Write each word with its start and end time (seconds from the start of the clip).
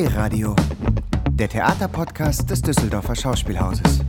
D-Radio, 0.00 0.56
der 1.30 1.50
Theaterpodcast 1.50 2.48
des 2.48 2.62
Düsseldorfer 2.62 3.14
Schauspielhauses. 3.14 4.00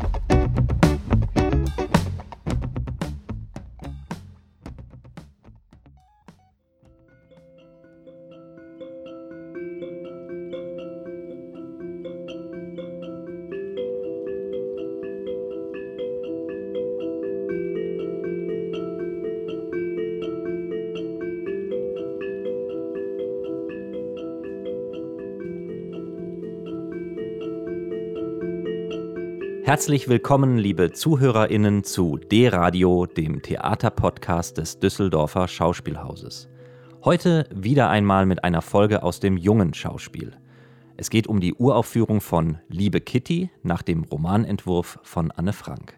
Herzlich 29.72 30.10
willkommen, 30.10 30.58
liebe 30.58 30.92
ZuhörerInnen, 30.92 31.86
zu 31.86 32.18
D-Radio, 32.18 33.06
dem 33.06 33.42
Theaterpodcast 33.42 34.58
des 34.58 34.80
Düsseldorfer 34.80 35.48
Schauspielhauses. 35.48 36.50
Heute 37.06 37.48
wieder 37.56 37.90
einmal 37.90 38.26
mit 38.26 38.44
einer 38.44 38.62
Folge 38.62 39.02
aus 39.02 39.22
dem 39.22 39.38
jungen 39.38 39.74
Schauspiel. 39.74 40.36
Es 40.98 41.10
geht 41.10 41.26
um 41.26 41.40
die 41.40 41.54
Uraufführung 41.54 42.20
von 42.20 42.58
Liebe 42.68 43.00
Kitty 43.00 43.50
nach 43.64 43.82
dem 43.82 44.04
Romanentwurf 44.04 45.00
von 45.04 45.32
Anne 45.32 45.54
Frank. 45.54 45.98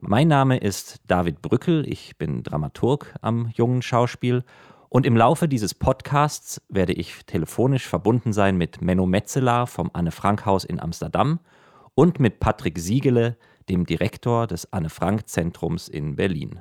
Mein 0.00 0.26
Name 0.26 0.56
ist 0.58 1.00
David 1.06 1.40
Brückel, 1.40 1.88
ich 1.88 2.18
bin 2.18 2.42
Dramaturg 2.42 3.14
am 3.20 3.52
jungen 3.54 3.80
Schauspiel 3.80 4.42
und 4.88 5.06
im 5.06 5.16
Laufe 5.16 5.46
dieses 5.46 5.72
Podcasts 5.72 6.60
werde 6.68 6.94
ich 6.94 7.24
telefonisch 7.26 7.86
verbunden 7.86 8.32
sein 8.32 8.56
mit 8.56 8.82
Menno 8.82 9.06
Metzeler 9.06 9.68
vom 9.68 9.88
Anne 9.92 10.10
Frank 10.10 10.44
Haus 10.46 10.64
in 10.64 10.80
Amsterdam– 10.80 11.38
und 11.98 12.20
mit 12.20 12.38
Patrick 12.38 12.78
Siegele, 12.78 13.36
dem 13.68 13.84
Direktor 13.84 14.46
des 14.46 14.72
Anne-Frank-Zentrums 14.72 15.88
in 15.88 16.14
Berlin. 16.14 16.60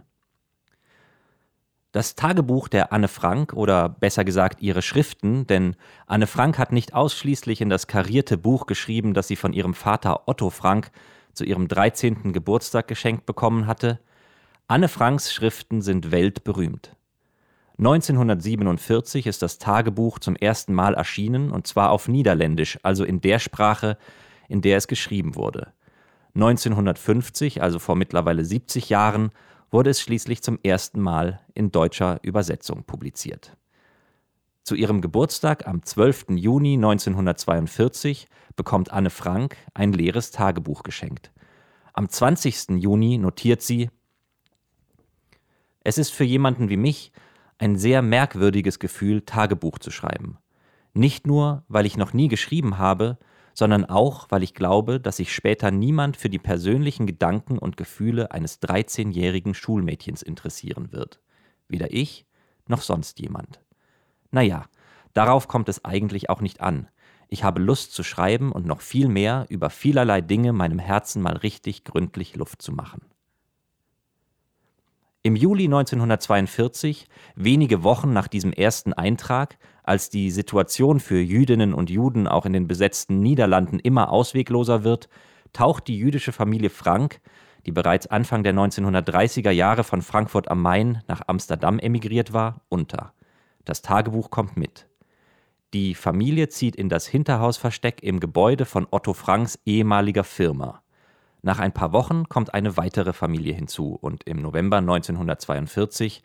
Das 1.92 2.16
Tagebuch 2.16 2.68
der 2.68 2.92
Anne 2.92 3.08
Frank 3.08 3.54
oder 3.54 3.88
besser 3.88 4.26
gesagt 4.26 4.64
ihre 4.64 4.82
Schriften, 4.82 5.46
denn 5.46 5.76
Anne 6.08 6.26
Frank 6.26 6.58
hat 6.58 6.72
nicht 6.72 6.96
ausschließlich 6.96 7.62
in 7.62 7.70
das 7.70 7.86
karierte 7.86 8.36
Buch 8.36 8.66
geschrieben, 8.66 9.14
das 9.14 9.28
sie 9.28 9.36
von 9.36 9.54
ihrem 9.54 9.76
Vater 9.76 10.28
Otto 10.28 10.50
Frank 10.50 10.90
zu 11.34 11.44
ihrem 11.44 11.68
13. 11.68 12.34
Geburtstag 12.34 12.88
geschenkt 12.88 13.28
bekommen 13.28 13.68
hatte. 13.68 14.00
Anne 14.68 14.88
Franks 14.88 15.32
Schriften 15.32 15.84
sind 15.84 16.10
weltberühmt. 16.10 16.96
1947 17.78 19.28
ist 19.28 19.44
das 19.44 19.60
Tagebuch 19.60 20.18
zum 20.18 20.36
ersten 20.36 20.74
Mal 20.74 20.96
erschienen 20.96 21.52
und 21.52 21.68
zwar 21.68 21.92
auf 21.92 22.08
Niederländisch, 22.08 22.80
also 22.82 23.04
in 23.04 23.22
der 23.22 23.38
Sprache, 23.38 24.00
in 24.48 24.62
der 24.62 24.78
es 24.78 24.88
geschrieben 24.88 25.36
wurde. 25.36 25.74
1950, 26.36 27.62
also 27.62 27.80
vor 27.80 27.96
mittlerweile 27.96 28.46
70 28.46 28.90
Jahren, 28.90 29.32
wurde 29.72 29.90
es 29.90 30.02
schließlich 30.02 30.44
zum 30.44 30.60
ersten 30.64 31.02
Mal 31.02 31.42
in 31.54 31.72
deutscher 31.72 32.20
Übersetzung 32.22 32.84
publiziert. 32.84 33.58
Zu 34.64 34.76
ihrem 34.76 35.02
Geburtstag 35.02 35.68
am 35.68 35.84
12. 35.84 36.26
Juni 36.32 36.74
1942 36.74 38.28
bekommt 38.56 38.92
Anne 38.92 39.10
Frank 39.10 39.56
ein 39.74 39.94
leeres 39.94 40.32
Tagebuch 40.32 40.84
geschenkt. 40.84 41.32
Am 41.94 42.10
20. 42.10 42.82
Juni 42.82 43.18
notiert 43.18 43.62
sie 43.62 43.90
Es 45.84 45.98
ist 45.98 46.12
für 46.12 46.26
jemanden 46.26 46.70
wie 46.70 46.78
mich 46.78 47.12
ein 47.58 47.78
sehr 47.78 48.02
merkwürdiges 48.02 48.80
Gefühl, 48.80 49.22
Tagebuch 49.22 49.80
zu 49.80 49.90
schreiben. 49.90 50.38
Nicht 50.94 51.26
nur, 51.26 51.64
weil 51.68 51.86
ich 51.86 51.98
noch 51.98 52.14
nie 52.14 52.28
geschrieben 52.28 52.78
habe, 52.78 53.18
sondern 53.58 53.86
auch, 53.86 54.28
weil 54.30 54.44
ich 54.44 54.54
glaube, 54.54 55.00
dass 55.00 55.18
sich 55.18 55.34
später 55.34 55.72
niemand 55.72 56.16
für 56.16 56.30
die 56.30 56.38
persönlichen 56.38 57.08
Gedanken 57.08 57.58
und 57.58 57.76
Gefühle 57.76 58.32
eines 58.32 58.62
13-jährigen 58.62 59.56
Schulmädchens 59.56 60.22
interessieren 60.22 60.92
wird. 60.92 61.20
Weder 61.68 61.92
ich 61.92 62.28
noch 62.68 62.84
sonst 62.84 63.20
jemand. 63.20 63.60
Naja, 64.30 64.66
darauf 65.16 65.48
kommt 65.48 65.70
es 65.70 65.84
eigentlich 65.84 66.30
auch 66.30 66.40
nicht 66.40 66.62
an. 66.62 66.88
Ich 67.30 67.44
habe 67.44 67.60
Lust 67.60 67.94
zu 67.94 68.04
schreiben 68.04 68.52
und 68.52 68.68
noch 68.68 68.82
viel 68.82 69.08
mehr 69.08 69.48
über 69.50 69.72
vielerlei 69.72 70.22
Dinge 70.22 70.54
meinem 70.54 70.78
Herzen 70.78 71.24
mal 71.24 71.38
richtig 71.38 71.84
gründlich 71.84 72.36
Luft 72.36 72.62
zu 72.62 72.72
machen. 72.72 73.02
Im 75.24 75.36
Juli 75.36 75.66
1942, 75.66 77.08
wenige 77.36 77.82
Wochen 77.82 78.14
nach 78.14 78.28
diesem 78.28 78.54
ersten 78.54 78.94
Eintrag, 78.94 79.58
als 79.88 80.10
die 80.10 80.32
Situation 80.32 81.00
für 81.00 81.20
Jüdinnen 81.20 81.74
und 81.74 81.90
Juden 81.90 82.28
auch 82.28 82.46
in 82.46 82.54
den 82.54 82.68
besetzten 82.68 83.20
Niederlanden 83.20 83.80
immer 83.80 84.12
auswegloser 84.12 84.84
wird, 84.84 85.10
taucht 85.54 85.88
die 85.88 85.98
jüdische 85.98 86.32
Familie 86.32 86.70
Frank, 86.70 87.22
die 87.66 87.72
bereits 87.72 88.08
Anfang 88.08 88.44
der 88.44 88.54
1930er 88.54 89.52
Jahre 89.52 89.84
von 89.84 90.02
Frankfurt 90.02 90.50
am 90.50 90.62
Main 90.62 91.04
nach 91.08 91.22
Amsterdam 91.28 91.80
emigriert 91.80 92.34
war, 92.34 92.62
unter. 92.70 93.14
Das 93.66 93.82
Tagebuch 93.82 94.30
kommt 94.30 94.56
mit. 94.56 94.88
Die 95.74 95.96
Familie 95.96 96.48
zieht 96.48 96.76
in 96.78 96.88
das 96.88 97.08
Hinterhausversteck 97.08 98.02
im 98.02 98.20
Gebäude 98.20 98.66
von 98.66 98.88
Otto 98.90 99.14
Franks 99.14 99.60
ehemaliger 99.66 100.24
Firma. 100.24 100.82
Nach 101.42 101.60
ein 101.60 101.74
paar 101.74 101.92
Wochen 101.92 102.30
kommt 102.30 102.54
eine 102.54 102.78
weitere 102.78 103.14
Familie 103.14 103.54
hinzu 103.54 103.98
und 104.00 104.24
im 104.24 104.42
November 104.42 104.78
1942 104.78 106.24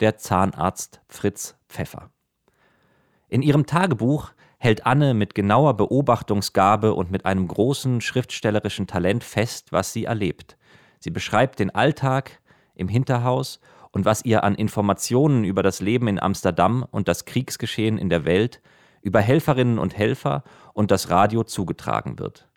der 0.00 0.16
Zahnarzt 0.16 1.00
Fritz 1.06 1.56
Pfeffer. 1.68 2.10
In 3.28 3.42
ihrem 3.42 3.66
Tagebuch 3.66 4.32
hält 4.58 4.86
Anne 4.86 5.14
mit 5.14 5.34
genauer 5.34 5.76
Beobachtungsgabe 5.76 6.94
und 6.94 7.10
mit 7.10 7.24
einem 7.26 7.46
großen 7.46 8.00
schriftstellerischen 8.00 8.86
Talent 8.86 9.22
fest, 9.22 9.70
was 9.70 9.92
sie 9.92 10.04
erlebt. 10.04 10.56
Sie 10.98 11.10
beschreibt 11.10 11.58
den 11.58 11.74
Alltag 11.74 12.40
im 12.74 12.88
Hinterhaus 12.88 13.60
und 13.92 14.04
was 14.04 14.24
ihr 14.24 14.44
an 14.44 14.54
Informationen 14.54 15.44
über 15.44 15.62
das 15.62 15.80
Leben 15.80 16.08
in 16.08 16.20
Amsterdam 16.20 16.84
und 16.90 17.08
das 17.08 17.24
Kriegsgeschehen 17.24 17.98
in 17.98 18.08
der 18.08 18.24
Welt, 18.24 18.60
über 19.02 19.20
Helferinnen 19.20 19.78
und 19.78 19.96
Helfer 19.96 20.42
und 20.72 20.90
das 20.90 21.10
Radio 21.10 21.44
zugetragen 21.44 22.18
wird. 22.18 22.48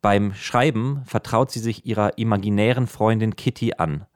Beim 0.00 0.34
Schreiben 0.34 1.02
vertraut 1.04 1.50
sie 1.50 1.58
sich 1.58 1.84
ihrer 1.84 2.16
imaginären 2.16 2.86
Freundin 2.86 3.36
Kitty 3.36 3.74
an. 3.76 4.06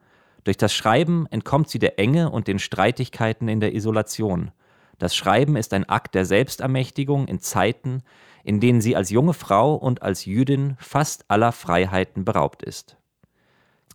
Durch 0.45 0.57
das 0.57 0.73
Schreiben 0.73 1.27
entkommt 1.31 1.69
sie 1.69 1.79
der 1.79 1.99
Enge 1.99 2.31
und 2.31 2.49
den 2.49 2.59
Streitigkeiten 2.59 3.49
in 3.49 3.61
der 3.61 3.75
Isolation. 3.75 4.53
Das 5.01 5.17
Schreiben 5.17 5.57
ist 5.57 5.73
ein 5.73 5.89
Akt 5.89 6.15
der 6.15 6.27
Selbstermächtigung 6.27 7.27
in 7.27 7.41
Zeiten, 7.41 8.03
in 8.45 8.61
denen 8.61 8.83
sie 8.83 8.97
als 8.97 9.09
junge 9.09 9.33
Frau 9.33 9.75
und 9.75 10.03
als 10.03 10.27
Jüdin 10.27 10.77
fast 10.79 11.25
aller 11.29 11.53
Freiheiten 11.53 12.27
beraubt 12.27 12.63
ist. 12.63 12.99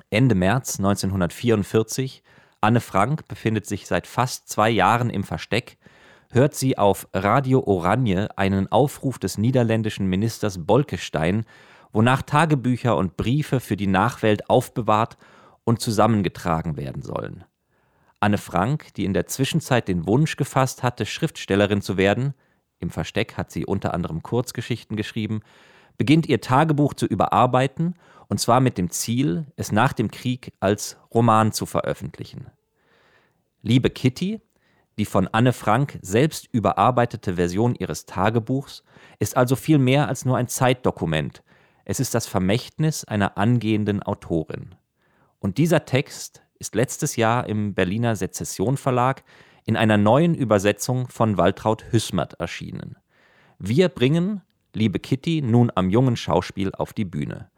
Ende 0.10 0.34
März 0.34 0.80
1944, 0.80 2.24
Anne 2.60 2.82
Frank 2.82 3.28
befindet 3.28 3.68
sich 3.68 3.86
seit 3.86 4.08
fast 4.08 4.50
zwei 4.50 4.72
Jahren 4.72 5.12
im 5.12 5.24
Versteck, 5.24 5.78
hört 6.32 6.56
sie 6.56 6.76
auf 6.76 7.08
Radio 7.14 7.64
Oranje 7.64 8.36
einen 8.36 8.72
Aufruf 8.72 9.20
des 9.20 9.38
niederländischen 9.38 10.08
Ministers 10.08 10.66
Bolkestein, 10.66 11.46
wonach 11.94 12.24
Tagebücher 12.24 12.98
und 12.98 13.16
Briefe 13.16 13.60
für 13.60 13.78
die 13.78 13.86
Nachwelt 13.86 14.50
aufbewahrt 14.50 15.18
und 15.66 15.82
zusammengetragen 15.82 16.78
werden 16.78 17.04
sollen. 17.04 17.44
Anne 18.26 18.40
Frank, 18.40 18.92
die 18.96 19.06
in 19.06 19.14
der 19.14 19.28
Zwischenzeit 19.28 19.88
den 19.88 20.08
Wunsch 20.08 20.36
gefasst 20.36 20.82
hatte, 20.82 21.06
Schriftstellerin 21.06 21.84
zu 21.84 21.96
werden, 21.96 22.34
im 22.80 22.90
Versteck 22.90 23.38
hat 23.38 23.52
sie 23.52 23.68
unter 23.68 23.94
anderem 23.94 24.24
Kurzgeschichten 24.24 24.98
geschrieben, 24.98 25.42
beginnt 26.00 26.26
ihr 26.26 26.42
Tagebuch 26.42 26.96
zu 26.96 27.06
überarbeiten, 27.06 27.94
und 28.28 28.40
zwar 28.40 28.62
mit 28.62 28.80
dem 28.80 28.90
Ziel, 28.90 29.46
es 29.58 29.72
nach 29.72 29.94
dem 29.94 30.10
Krieg 30.10 30.54
als 30.60 30.98
Roman 31.14 31.52
zu 31.52 31.68
veröffentlichen. 31.68 32.48
Liebe 33.62 33.92
Kitty, 33.92 34.42
die 34.98 35.06
von 35.06 35.28
Anne 35.28 35.54
Frank 35.54 36.00
selbst 36.02 36.50
überarbeitete 36.52 37.36
Version 37.36 37.76
ihres 37.76 38.08
Tagebuchs, 38.08 38.84
ist 39.20 39.38
also 39.38 39.56
viel 39.56 39.78
mehr 39.78 40.08
als 40.08 40.26
nur 40.26 40.38
ein 40.38 40.48
Zeitdokument, 40.48 41.44
es 41.86 42.00
ist 42.00 42.16
das 42.16 42.26
Vermächtnis 42.26 43.04
einer 43.04 43.38
angehenden 43.38 44.02
Autorin. 44.02 44.74
Und 45.38 45.60
dieser 45.60 45.86
Text 45.86 46.42
ist 46.60 46.76
letztes 46.76 47.16
Jahr 47.16 47.48
im 47.48 47.74
Berliner 47.74 48.16
Sezession 48.16 48.78
Verlag 48.78 49.24
in 49.66 49.76
einer 49.76 49.98
neuen 49.98 50.36
Übersetzung 50.36 51.08
von 51.10 51.38
Waltraud 51.38 51.92
Hüssmert 51.92 52.34
erschienen. 52.40 52.98
Wir 53.60 53.90
bringen, 53.90 54.42
liebe 54.74 55.00
Kitty, 55.00 55.42
nun 55.42 55.72
am 55.74 55.90
jungen 55.90 56.16
Schauspiel 56.16 56.72
auf 56.74 56.94
die 56.94 57.06
Bühne. 57.06 57.50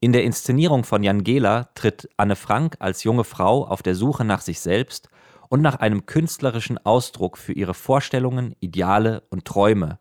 In 0.00 0.12
der 0.12 0.24
Inszenierung 0.24 0.84
von 0.84 1.02
Jan 1.02 1.24
Gehler 1.24 1.68
tritt 1.74 2.08
Anne 2.16 2.36
Frank 2.36 2.76
als 2.78 3.04
junge 3.04 3.24
Frau 3.24 3.66
auf 3.66 3.82
der 3.82 3.94
Suche 3.94 4.24
nach 4.24 4.40
sich 4.40 4.60
selbst 4.60 5.10
und 5.50 5.60
nach 5.60 5.76
einem 5.76 6.06
künstlerischen 6.06 6.78
Ausdruck 6.78 7.36
für 7.36 7.52
ihre 7.52 7.74
Vorstellungen, 7.74 8.54
Ideale 8.60 9.22
und 9.28 9.44
Träume 9.44 9.98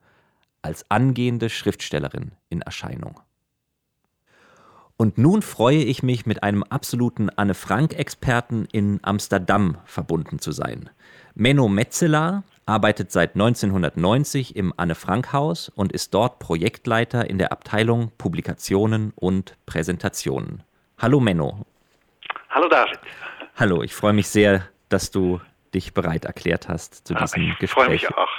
als 0.62 0.90
angehende 0.90 1.50
Schriftstellerin 1.50 2.32
in 2.50 2.62
Erscheinung. 2.62 3.20
Und 5.02 5.18
nun 5.18 5.42
freue 5.42 5.78
ich 5.78 6.04
mich, 6.04 6.26
mit 6.26 6.44
einem 6.44 6.62
absoluten 6.62 7.30
Anne 7.30 7.54
Frank-Experten 7.54 8.68
in 8.70 9.00
Amsterdam 9.02 9.78
verbunden 9.86 10.40
zu 10.40 10.52
sein. 10.52 10.90
Menno 11.36 11.70
Metzeler 11.70 12.44
arbeitet 12.66 13.10
seit 13.10 13.36
1990 13.36 14.58
im 14.58 14.74
Anne 14.76 14.96
Frank 14.96 15.32
Haus 15.32 15.70
und 15.70 15.94
ist 15.94 16.14
dort 16.14 16.40
Projektleiter 16.40 17.30
in 17.30 17.38
der 17.38 17.54
Abteilung 17.54 18.12
Publikationen 18.18 19.14
und 19.16 19.56
Präsentationen. 19.66 20.64
Hallo 20.98 21.22
Menno. 21.22 21.66
Hallo 22.50 22.68
David. 22.68 23.00
Hallo, 23.56 23.84
ich 23.84 23.96
freue 23.96 24.12
mich 24.12 24.28
sehr, 24.28 24.68
dass 24.90 25.12
du 25.12 25.40
dich 25.74 25.94
bereit 25.94 26.26
erklärt 26.26 26.68
hast 26.68 27.08
zu 27.08 27.14
diesem 27.14 27.44
ich 27.44 27.58
Gespräch. 27.60 27.62
Ich 27.62 27.72
freue 27.72 27.90
mich 27.90 28.10
auch. 28.10 28.30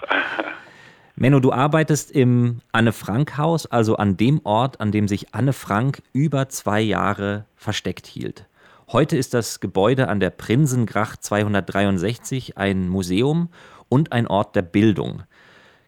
Menno, 1.16 1.40
du 1.40 1.52
arbeitest 1.52 2.10
im 2.12 2.60
Anne-Frank-Haus, 2.72 3.66
also 3.66 3.96
an 3.96 4.16
dem 4.16 4.40
Ort, 4.44 4.80
an 4.80 4.92
dem 4.92 5.08
sich 5.08 5.34
Anne 5.34 5.52
Frank 5.52 6.02
über 6.12 6.48
zwei 6.48 6.80
Jahre 6.80 7.46
versteckt 7.56 8.06
hielt. 8.06 8.46
Heute 8.90 9.16
ist 9.16 9.34
das 9.34 9.60
Gebäude 9.60 10.08
an 10.08 10.20
der 10.20 10.30
Prinsengracht 10.30 11.22
263 11.22 12.56
ein 12.56 12.88
Museum 12.88 13.50
und 13.88 14.12
ein 14.12 14.26
Ort 14.26 14.56
der 14.56 14.62
Bildung. 14.62 15.24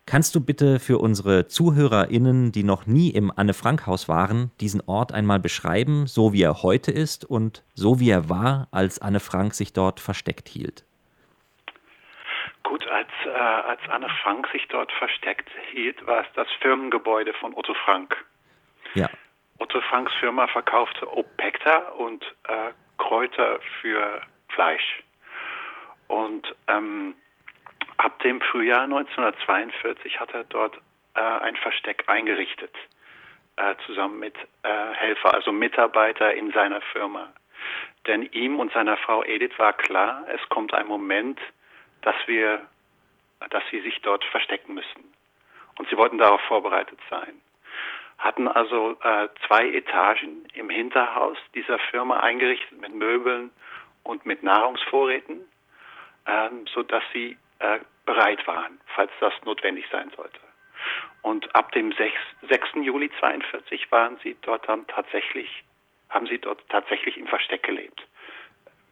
Kannst 0.05 0.35
du 0.35 0.41
bitte 0.41 0.81
für 0.81 0.99
unsere 0.99 1.47
ZuhörerInnen, 1.47 2.51
die 2.51 2.65
noch 2.65 2.87
nie 2.87 3.11
im 3.11 3.33
Anne-Frank-Haus 3.35 4.09
waren, 4.09 4.51
diesen 4.61 4.81
Ort 4.83 5.13
einmal 5.13 5.39
beschreiben, 5.39 6.07
so 6.07 6.33
wie 6.33 6.43
er 6.43 6.63
heute 6.63 6.91
ist 6.91 7.25
und 7.25 7.63
so 7.75 8.01
wie 8.01 8.11
er 8.11 8.29
war, 8.29 8.69
als 8.73 8.99
Anne 8.99 9.21
Frank 9.21 9.55
sich 9.55 9.73
dort 9.73 10.01
versteckt 10.01 10.49
hielt? 10.49 10.85
Gut, 12.65 12.85
äh, 13.27 13.31
als 13.31 13.81
Anne 13.89 14.09
Frank 14.23 14.49
sich 14.49 14.67
dort 14.69 14.93
versteckt 14.93 15.49
hielt, 15.71 16.07
war 16.07 16.21
es 16.21 16.27
das 16.35 16.49
Firmengebäude 16.61 17.33
von 17.35 17.55
Otto 17.55 17.75
Frank. 17.75 18.17
Ja. 18.95 19.09
Otto 19.59 19.81
Franks 19.83 20.13
Firma 20.21 20.47
verkaufte 20.49 21.11
Opekta 21.17 21.79
und 21.99 22.25
äh, 22.49 22.73
Kräuter 22.99 23.61
für 23.81 24.23
Fleisch. 24.49 25.03
Und 26.09 26.55
ähm, 26.69 27.15
ab 27.97 28.19
dem 28.21 28.41
Frühjahr 28.41 28.83
1942 28.83 30.21
hat 30.21 30.35
er 30.35 30.45
dort 30.45 30.77
äh, 31.15 31.21
ein 31.21 31.57
Versteck 31.57 32.05
eingerichtet, 32.09 32.75
äh, 33.57 33.75
zusammen 33.87 34.19
mit 34.19 34.35
äh, 34.63 34.93
Helfer, 34.95 35.35
also 35.35 35.53
Mitarbeiter 35.53 36.35
in 36.35 36.53
seiner 36.53 36.81
Firma. 36.93 37.33
Denn 38.07 38.23
ihm 38.33 38.59
und 38.59 38.73
seiner 38.73 38.97
Frau 38.97 39.23
Edith 39.23 39.59
war 39.59 39.73
klar, 39.73 40.25
es 40.29 40.41
kommt 40.49 40.75
ein 40.75 40.87
Moment, 40.87 41.39
dass 42.03 42.17
wir, 42.27 42.61
dass 43.51 43.63
sie 43.71 43.81
sich 43.81 44.01
dort 44.03 44.25
verstecken 44.25 44.75
müssen. 44.75 45.13
Und 45.79 45.89
sie 45.89 45.97
wollten 45.97 46.19
darauf 46.19 46.41
vorbereitet 46.43 46.99
sein. 47.11 47.41
Hatten 48.19 48.47
also 48.47 48.97
äh, 49.03 49.29
zwei 49.47 49.69
Etagen 49.69 50.47
im 50.55 50.71
Hinterhaus 50.71 51.39
dieser 51.55 51.79
Firma 51.79 52.21
eingerichtet 52.21 52.81
mit 52.81 52.95
Möbeln 52.95 53.51
und 54.05 54.27
mit 54.27 54.43
Nahrungsvorräten, 54.43 55.41
ähm, 56.27 56.67
so 56.73 56.83
dass 56.83 57.03
sie 57.13 57.37
äh, 57.59 57.81
bereit 58.05 58.47
waren, 58.47 58.81
falls 58.95 59.11
das 59.21 59.33
notwendig 59.45 59.87
sein 59.91 60.11
sollte. 60.17 60.39
Und 61.23 61.55
ab 61.55 61.73
dem 61.73 61.93
6, 61.93 62.13
6. 62.49 62.69
Juli 62.83 63.11
42 63.21 63.91
waren 63.93 64.19
sie 64.23 64.37
dort 64.43 64.69
dann 64.69 64.87
tatsächlich, 64.89 65.65
haben 66.11 66.27
sie 66.27 66.39
dort 66.39 66.69
tatsächlich 66.69 67.17
im 67.17 67.27
Versteck 67.27 67.63
gelebt. 67.63 68.03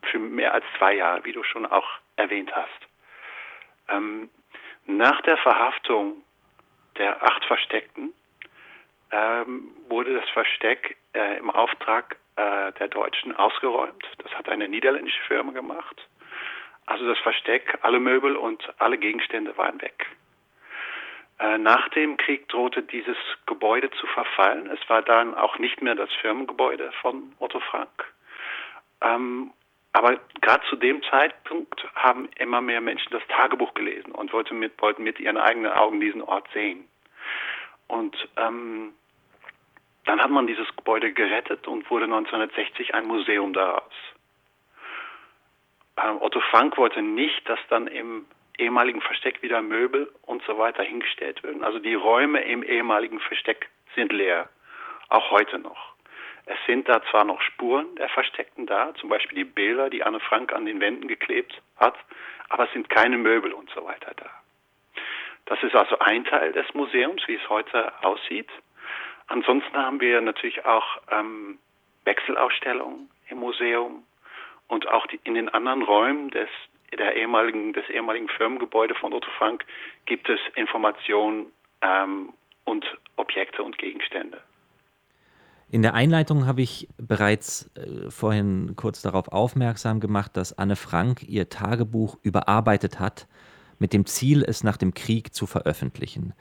Für 0.02 0.18
mehr 0.18 0.54
als 0.54 0.64
zwei 0.78 0.94
Jahre, 0.94 1.24
wie 1.24 1.32
du 1.32 1.42
schon 1.42 1.66
auch 1.66 1.88
erwähnt 2.16 2.54
hast. 2.54 2.80
Ähm, 3.88 4.30
nach 4.96 5.20
der 5.22 5.36
Verhaftung 5.38 6.22
der 6.96 7.22
acht 7.22 7.44
Versteckten 7.44 8.12
ähm, 9.10 9.70
wurde 9.88 10.14
das 10.14 10.28
Versteck 10.30 10.96
äh, 11.14 11.38
im 11.38 11.50
Auftrag 11.50 12.16
äh, 12.36 12.72
der 12.72 12.88
Deutschen 12.88 13.34
ausgeräumt. 13.34 14.04
Das 14.18 14.32
hat 14.32 14.48
eine 14.48 14.68
niederländische 14.68 15.22
Firma 15.24 15.52
gemacht. 15.52 16.06
Also 16.86 17.06
das 17.06 17.18
Versteck, 17.18 17.78
alle 17.82 18.00
Möbel 18.00 18.36
und 18.36 18.62
alle 18.78 18.98
Gegenstände 18.98 19.56
waren 19.56 19.80
weg. 19.80 20.06
Äh, 21.38 21.58
nach 21.58 21.88
dem 21.90 22.16
Krieg 22.16 22.48
drohte 22.48 22.82
dieses 22.82 23.16
Gebäude 23.46 23.90
zu 23.92 24.06
verfallen. 24.08 24.70
Es 24.70 24.88
war 24.88 25.02
dann 25.02 25.34
auch 25.34 25.58
nicht 25.58 25.80
mehr 25.82 25.94
das 25.94 26.12
Firmengebäude 26.20 26.92
von 27.00 27.32
Otto 27.38 27.60
Frank. 27.60 28.12
Ähm, 29.00 29.52
aber 29.92 30.18
gerade 30.40 30.64
zu 30.68 30.76
dem 30.76 31.02
Zeitpunkt 31.04 31.86
haben 31.96 32.28
immer 32.38 32.60
mehr 32.60 32.80
Menschen 32.80 33.10
das 33.10 33.26
Tagebuch 33.28 33.74
gelesen 33.74 34.12
und 34.12 34.32
wollten 34.32 34.58
mit, 34.58 34.80
wollten 34.80 35.02
mit 35.02 35.18
ihren 35.18 35.36
eigenen 35.36 35.72
Augen 35.72 36.00
diesen 36.00 36.22
Ort 36.22 36.46
sehen. 36.52 36.88
Und 37.88 38.16
ähm, 38.36 38.94
dann 40.04 40.20
hat 40.20 40.30
man 40.30 40.46
dieses 40.46 40.68
Gebäude 40.76 41.12
gerettet 41.12 41.66
und 41.66 41.90
wurde 41.90 42.04
1960 42.04 42.94
ein 42.94 43.06
Museum 43.06 43.52
daraus. 43.52 43.92
Ähm, 46.02 46.18
Otto 46.20 46.40
Frank 46.50 46.76
wollte 46.78 47.02
nicht, 47.02 47.48
dass 47.48 47.58
dann 47.68 47.88
im 47.88 48.26
ehemaligen 48.58 49.00
Versteck 49.00 49.42
wieder 49.42 49.60
Möbel 49.60 50.12
und 50.22 50.42
so 50.44 50.56
weiter 50.58 50.82
hingestellt 50.82 51.42
werden. 51.42 51.64
Also 51.64 51.78
die 51.80 51.94
Räume 51.94 52.42
im 52.42 52.62
ehemaligen 52.62 53.18
Versteck 53.18 53.68
sind 53.96 54.12
leer, 54.12 54.48
auch 55.08 55.30
heute 55.30 55.58
noch. 55.58 55.94
Es 56.50 56.58
sind 56.66 56.88
da 56.88 57.00
zwar 57.10 57.24
noch 57.24 57.40
Spuren 57.42 57.94
der 57.94 58.08
Versteckten 58.08 58.66
da, 58.66 58.92
zum 58.96 59.08
Beispiel 59.08 59.36
die 59.36 59.44
Bilder, 59.44 59.88
die 59.88 60.02
Anne 60.02 60.18
Frank 60.18 60.52
an 60.52 60.66
den 60.66 60.80
Wänden 60.80 61.06
geklebt 61.06 61.62
hat, 61.76 61.94
aber 62.48 62.64
es 62.64 62.72
sind 62.72 62.90
keine 62.90 63.18
Möbel 63.18 63.52
und 63.52 63.70
so 63.70 63.84
weiter 63.84 64.12
da. 64.16 64.28
Das 65.46 65.62
ist 65.62 65.76
also 65.76 66.00
ein 66.00 66.24
Teil 66.24 66.50
des 66.52 66.66
Museums, 66.74 67.22
wie 67.28 67.36
es 67.36 67.48
heute 67.48 67.92
aussieht. 68.04 68.48
Ansonsten 69.28 69.76
haben 69.76 70.00
wir 70.00 70.20
natürlich 70.20 70.64
auch 70.64 70.98
ähm, 71.12 71.60
Wechselausstellungen 72.04 73.08
im 73.28 73.38
Museum 73.38 74.04
und 74.66 74.88
auch 74.88 75.06
die, 75.06 75.20
in 75.22 75.34
den 75.34 75.50
anderen 75.50 75.82
Räumen 75.82 76.30
des, 76.30 76.48
der 76.98 77.14
ehemaligen, 77.14 77.74
des 77.74 77.88
ehemaligen 77.90 78.28
Firmengebäudes 78.28 78.96
von 78.98 79.12
Otto 79.12 79.30
Frank 79.38 79.64
gibt 80.04 80.28
es 80.28 80.40
Informationen 80.56 81.52
ähm, 81.80 82.32
und 82.64 82.84
Objekte 83.14 83.62
und 83.62 83.78
Gegenstände. 83.78 84.42
In 85.72 85.82
der 85.82 85.94
Einleitung 85.94 86.46
habe 86.46 86.62
ich 86.62 86.88
bereits 86.98 87.70
äh, 87.76 88.10
vorhin 88.10 88.74
kurz 88.74 89.02
darauf 89.02 89.28
aufmerksam 89.28 90.00
gemacht, 90.00 90.36
dass 90.36 90.58
Anne 90.58 90.74
Frank 90.74 91.22
ihr 91.28 91.48
Tagebuch 91.48 92.18
überarbeitet 92.22 92.98
hat, 92.98 93.28
mit 93.78 93.92
dem 93.92 94.04
Ziel, 94.04 94.42
es 94.42 94.64
nach 94.64 94.76
dem 94.76 94.94
Krieg 94.94 95.32
zu 95.32 95.46
veröffentlichen. 95.46 96.34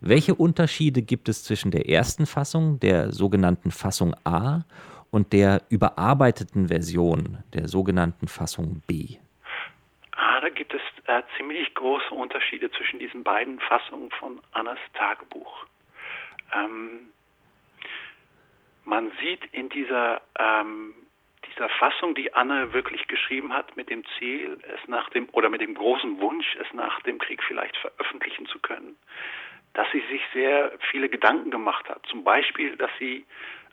Welche 0.00 0.34
Unterschiede 0.34 1.02
gibt 1.02 1.28
es 1.28 1.44
zwischen 1.44 1.70
der 1.70 1.90
ersten 1.90 2.24
Fassung, 2.24 2.80
der 2.80 3.12
sogenannten 3.12 3.70
Fassung 3.70 4.14
A, 4.24 4.64
und 5.10 5.32
der 5.32 5.62
überarbeiteten 5.68 6.68
Version, 6.68 7.38
der 7.52 7.68
sogenannten 7.68 8.28
Fassung 8.28 8.80
B? 8.86 9.16
Ah, 10.12 10.40
da 10.40 10.48
gibt 10.48 10.72
es 10.72 10.80
äh, 11.06 11.22
ziemlich 11.36 11.74
große 11.74 12.14
Unterschiede 12.14 12.70
zwischen 12.70 12.98
diesen 12.98 13.24
beiden 13.24 13.58
Fassungen 13.60 14.10
von 14.12 14.40
Annas 14.52 14.78
Tagebuch. 14.94 15.66
Ähm, 16.54 17.10
man 18.90 19.12
sieht 19.20 19.44
in 19.52 19.68
dieser, 19.68 20.20
ähm, 20.36 20.94
dieser 21.46 21.68
Fassung, 21.68 22.16
die 22.16 22.34
Anne 22.34 22.72
wirklich 22.72 23.06
geschrieben 23.06 23.54
hat, 23.54 23.76
mit 23.76 23.88
dem 23.88 24.02
Ziel, 24.18 24.58
es 24.74 24.88
nach 24.88 25.08
dem, 25.10 25.28
oder 25.30 25.48
mit 25.48 25.60
dem 25.60 25.74
großen 25.74 26.20
Wunsch, 26.20 26.56
es 26.60 26.66
nach 26.74 27.00
dem 27.02 27.18
Krieg 27.18 27.40
vielleicht 27.44 27.76
veröffentlichen 27.76 28.46
zu 28.46 28.58
können, 28.58 28.96
dass 29.74 29.86
sie 29.92 30.02
sich 30.10 30.20
sehr 30.34 30.72
viele 30.90 31.08
Gedanken 31.08 31.52
gemacht 31.52 31.88
hat. 31.88 32.04
Zum 32.06 32.24
Beispiel, 32.24 32.76
dass 32.76 32.90
sie 32.98 33.24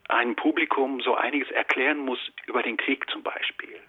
einem 0.07 0.35
Publikum 0.35 1.01
so 1.01 1.15
einiges 1.15 1.49
erklären 1.49 1.97
muss 1.97 2.19
über 2.45 2.61
den 2.61 2.77
Krieg 2.77 3.09
zum 3.09 3.23
Beispiel. 3.23 3.81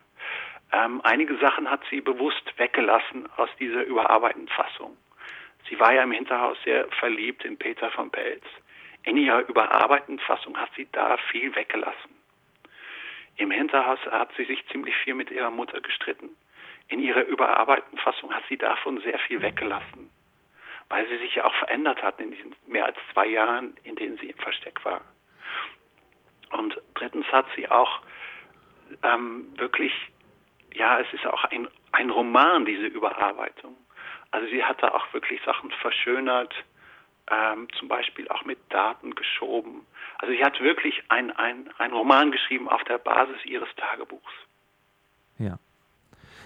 Ähm, 0.72 1.02
einige 1.04 1.36
Sachen 1.36 1.70
hat 1.70 1.82
sie 1.90 2.00
bewusst 2.00 2.54
weggelassen 2.56 3.28
aus 3.36 3.50
dieser 3.60 3.84
überarbeiteten 3.84 4.48
Fassung. 4.48 4.96
Sie 5.68 5.78
war 5.78 5.92
ja 5.92 6.04
im 6.04 6.12
Hinterhaus 6.12 6.56
sehr 6.64 6.88
verliebt 6.88 7.44
in 7.44 7.58
Peter 7.58 7.90
von 7.90 8.10
Pelz. 8.10 8.44
In 9.04 9.16
ihrer 9.16 9.48
überarbeiteten 9.48 10.18
Fassung 10.18 10.56
hat 10.56 10.70
sie 10.76 10.88
da 10.92 11.16
viel 11.30 11.54
weggelassen. 11.54 12.18
Im 13.36 13.50
Hinterhaus 13.50 14.00
hat 14.10 14.30
sie 14.36 14.44
sich 14.44 14.66
ziemlich 14.68 14.96
viel 14.96 15.14
mit 15.14 15.30
ihrer 15.30 15.50
Mutter 15.50 15.80
gestritten. 15.80 16.30
In 16.88 17.00
ihrer 17.00 17.22
überarbeiteten 17.22 17.98
Fassung 17.98 18.34
hat 18.34 18.42
sie 18.48 18.56
davon 18.56 19.00
sehr 19.00 19.18
viel 19.20 19.40
weggelassen, 19.42 20.10
weil 20.88 21.06
sie 21.08 21.18
sich 21.18 21.34
ja 21.36 21.44
auch 21.44 21.54
verändert 21.54 22.02
hat 22.02 22.18
in 22.18 22.32
diesen 22.32 22.54
mehr 22.66 22.86
als 22.86 22.96
zwei 23.12 23.26
Jahren, 23.26 23.76
in 23.84 23.94
denen 23.94 24.18
sie 24.18 24.30
im 24.30 24.38
Versteck 24.38 24.84
war. 24.84 25.02
Und 26.50 26.80
drittens 26.94 27.26
hat 27.26 27.46
sie 27.54 27.70
auch 27.70 28.00
ähm, 29.02 29.52
wirklich, 29.56 29.92
ja, 30.74 30.98
es 30.98 31.12
ist 31.12 31.26
auch 31.26 31.44
ein, 31.44 31.68
ein 31.92 32.10
Roman, 32.10 32.64
diese 32.64 32.86
Überarbeitung. 32.86 33.76
Also 34.30 34.48
sie 34.48 34.64
hat 34.64 34.82
da 34.82 34.88
auch 34.88 35.12
wirklich 35.12 35.40
Sachen 35.42 35.70
verschönert, 35.70 36.54
ähm, 37.30 37.68
zum 37.78 37.88
Beispiel 37.88 38.28
auch 38.28 38.44
mit 38.44 38.58
Daten 38.70 39.14
geschoben. 39.14 39.86
Also 40.18 40.34
sie 40.34 40.44
hat 40.44 40.60
wirklich 40.60 41.02
ein, 41.08 41.30
ein, 41.32 41.70
ein 41.78 41.92
Roman 41.92 42.32
geschrieben 42.32 42.68
auf 42.68 42.82
der 42.84 42.98
Basis 42.98 43.44
ihres 43.44 43.68
Tagebuchs. 43.76 44.32
Ja. 45.38 45.58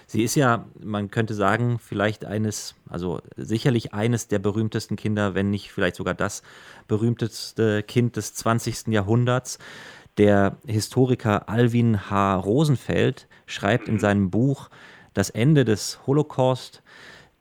Sie 0.05 0.23
ist 0.23 0.35
ja, 0.35 0.65
man 0.79 1.09
könnte 1.09 1.33
sagen, 1.33 1.79
vielleicht 1.79 2.25
eines, 2.25 2.75
also 2.89 3.21
sicherlich 3.35 3.93
eines 3.93 4.27
der 4.27 4.39
berühmtesten 4.39 4.95
Kinder, 4.95 5.33
wenn 5.33 5.49
nicht 5.49 5.71
vielleicht 5.71 5.95
sogar 5.95 6.13
das 6.13 6.43
berühmteste 6.87 7.83
Kind 7.83 8.15
des 8.15 8.33
20. 8.35 8.87
Jahrhunderts. 8.87 9.59
Der 10.17 10.57
Historiker 10.67 11.49
Alwin 11.49 12.09
H. 12.09 12.35
Rosenfeld 12.35 13.27
schreibt 13.47 13.87
in 13.87 13.97
seinem 13.97 14.29
Buch 14.29 14.69
Das 15.13 15.29
Ende 15.29 15.65
des 15.65 16.05
Holocaust, 16.05 16.83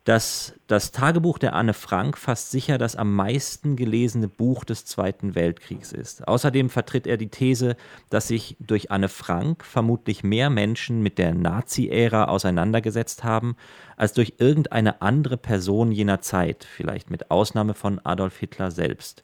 dass 0.04 0.54
das 0.66 0.90
Tagebuch 0.90 1.38
der 1.38 1.54
Anne 1.54 1.74
Frank 1.74 2.18
fast 2.18 2.50
sicher 2.50 2.76
das 2.76 2.96
am 2.96 3.14
meisten 3.14 3.76
gelesene 3.76 4.26
Buch 4.26 4.64
des 4.64 4.84
Zweiten 4.84 5.36
Weltkriegs 5.36 5.92
ist. 5.92 6.26
Außerdem 6.26 6.70
vertritt 6.70 7.06
er 7.06 7.16
die 7.16 7.28
These, 7.28 7.76
dass 8.10 8.28
sich 8.28 8.56
durch 8.58 8.90
Anne 8.90 9.08
Frank 9.08 9.64
vermutlich 9.64 10.24
mehr 10.24 10.50
Menschen 10.50 11.02
mit 11.02 11.18
der 11.18 11.34
Nazi-Ära 11.34 12.24
auseinandergesetzt 12.24 13.22
haben, 13.22 13.56
als 13.96 14.12
durch 14.12 14.34
irgendeine 14.38 15.02
andere 15.02 15.36
Person 15.36 15.92
jener 15.92 16.20
Zeit, 16.20 16.64
vielleicht 16.64 17.10
mit 17.10 17.30
Ausnahme 17.30 17.74
von 17.74 18.00
Adolf 18.04 18.38
Hitler 18.38 18.72
selbst. 18.72 19.22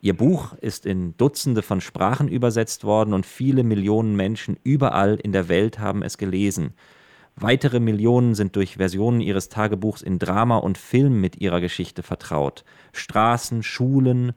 Ihr 0.00 0.16
Buch 0.16 0.54
ist 0.54 0.86
in 0.86 1.16
Dutzende 1.16 1.62
von 1.62 1.80
Sprachen 1.80 2.28
übersetzt 2.28 2.84
worden 2.84 3.14
und 3.14 3.26
viele 3.26 3.64
Millionen 3.64 4.14
Menschen 4.14 4.56
überall 4.62 5.16
in 5.16 5.32
der 5.32 5.48
Welt 5.48 5.78
haben 5.78 6.02
es 6.02 6.18
gelesen. 6.18 6.74
Weitere 7.36 7.80
Millionen 7.80 8.34
sind 8.34 8.56
durch 8.56 8.76
Versionen 8.76 9.20
ihres 9.20 9.48
Tagebuchs 9.48 10.02
in 10.02 10.18
Drama 10.18 10.58
und 10.58 10.78
Film 10.78 11.20
mit 11.20 11.40
ihrer 11.40 11.60
Geschichte 11.60 12.02
vertraut. 12.02 12.64
Straßen, 12.92 13.62
Schulen 13.62 14.32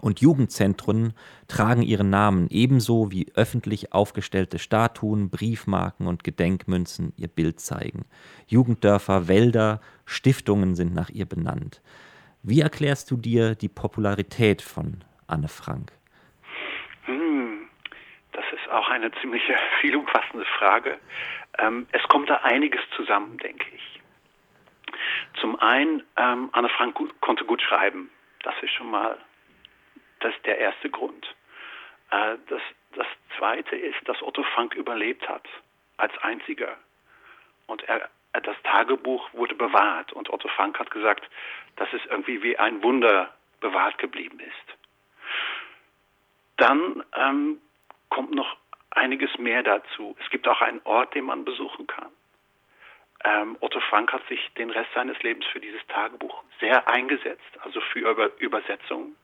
und 0.00 0.20
Jugendzentren 0.20 1.14
tragen 1.48 1.82
ihren 1.82 2.10
Namen, 2.10 2.48
ebenso 2.50 3.10
wie 3.10 3.28
öffentlich 3.34 3.92
aufgestellte 3.92 4.58
Statuen, 4.58 5.30
Briefmarken 5.30 6.06
und 6.06 6.24
Gedenkmünzen 6.24 7.12
ihr 7.16 7.28
Bild 7.28 7.60
zeigen. 7.60 8.04
Jugenddörfer, 8.46 9.28
Wälder, 9.28 9.80
Stiftungen 10.04 10.74
sind 10.74 10.94
nach 10.94 11.10
ihr 11.10 11.26
benannt. 11.26 11.80
Wie 12.42 12.60
erklärst 12.60 13.10
du 13.10 13.16
dir 13.16 13.54
die 13.54 13.68
Popularität 13.68 14.62
von 14.62 14.98
Anne 15.26 15.48
Frank? 15.48 15.95
Auch 18.76 18.88
eine 18.88 19.10
ziemlich 19.20 19.42
vielumfassende 19.80 20.44
Frage. 20.58 20.98
Ähm, 21.58 21.86
es 21.92 22.02
kommt 22.04 22.28
da 22.30 22.36
einiges 22.36 22.80
zusammen, 22.94 23.38
denke 23.38 23.66
ich. 23.74 24.00
Zum 25.40 25.58
einen, 25.60 26.02
ähm, 26.16 26.50
Anne 26.52 26.68
Frank 26.68 26.98
konnte 27.20 27.44
gut 27.44 27.62
schreiben. 27.62 28.10
Das 28.42 28.54
ist 28.62 28.72
schon 28.72 28.90
mal 28.90 29.18
das 30.20 30.34
ist 30.34 30.46
der 30.46 30.58
erste 30.58 30.90
Grund. 30.90 31.26
Äh, 32.10 32.36
das, 32.48 32.62
das 32.94 33.06
zweite 33.38 33.76
ist, 33.76 33.96
dass 34.06 34.22
Otto 34.22 34.42
Frank 34.42 34.74
überlebt 34.74 35.28
hat, 35.28 35.46
als 35.96 36.16
einziger. 36.22 36.76
Und 37.66 37.82
er, 37.84 38.08
das 38.32 38.56
Tagebuch 38.64 39.32
wurde 39.32 39.54
bewahrt. 39.54 40.12
Und 40.12 40.30
Otto 40.30 40.48
Frank 40.48 40.78
hat 40.78 40.90
gesagt, 40.90 41.28
dass 41.76 41.92
es 41.92 42.04
irgendwie 42.06 42.42
wie 42.42 42.58
ein 42.58 42.82
Wunder 42.82 43.34
bewahrt 43.60 43.98
geblieben 43.98 44.40
ist. 44.40 44.78
Dann 46.56 47.04
ähm, 47.14 47.60
kommt 48.08 48.34
noch 48.34 48.56
einiges 48.96 49.36
mehr 49.38 49.62
dazu. 49.62 50.16
Es 50.22 50.30
gibt 50.30 50.48
auch 50.48 50.60
einen 50.60 50.80
Ort, 50.84 51.14
den 51.14 51.24
man 51.24 51.44
besuchen 51.44 51.86
kann. 51.86 52.10
Ähm, 53.24 53.56
Otto 53.60 53.80
Frank 53.80 54.12
hat 54.12 54.26
sich 54.28 54.40
den 54.54 54.70
Rest 54.70 54.90
seines 54.94 55.20
Lebens 55.22 55.46
für 55.46 55.60
dieses 55.60 55.84
Tagebuch 55.88 56.42
sehr 56.60 56.88
eingesetzt, 56.88 57.58
also 57.62 57.80
für 57.80 58.10
Über 58.10 58.30
Übersetzung. 58.38 59.16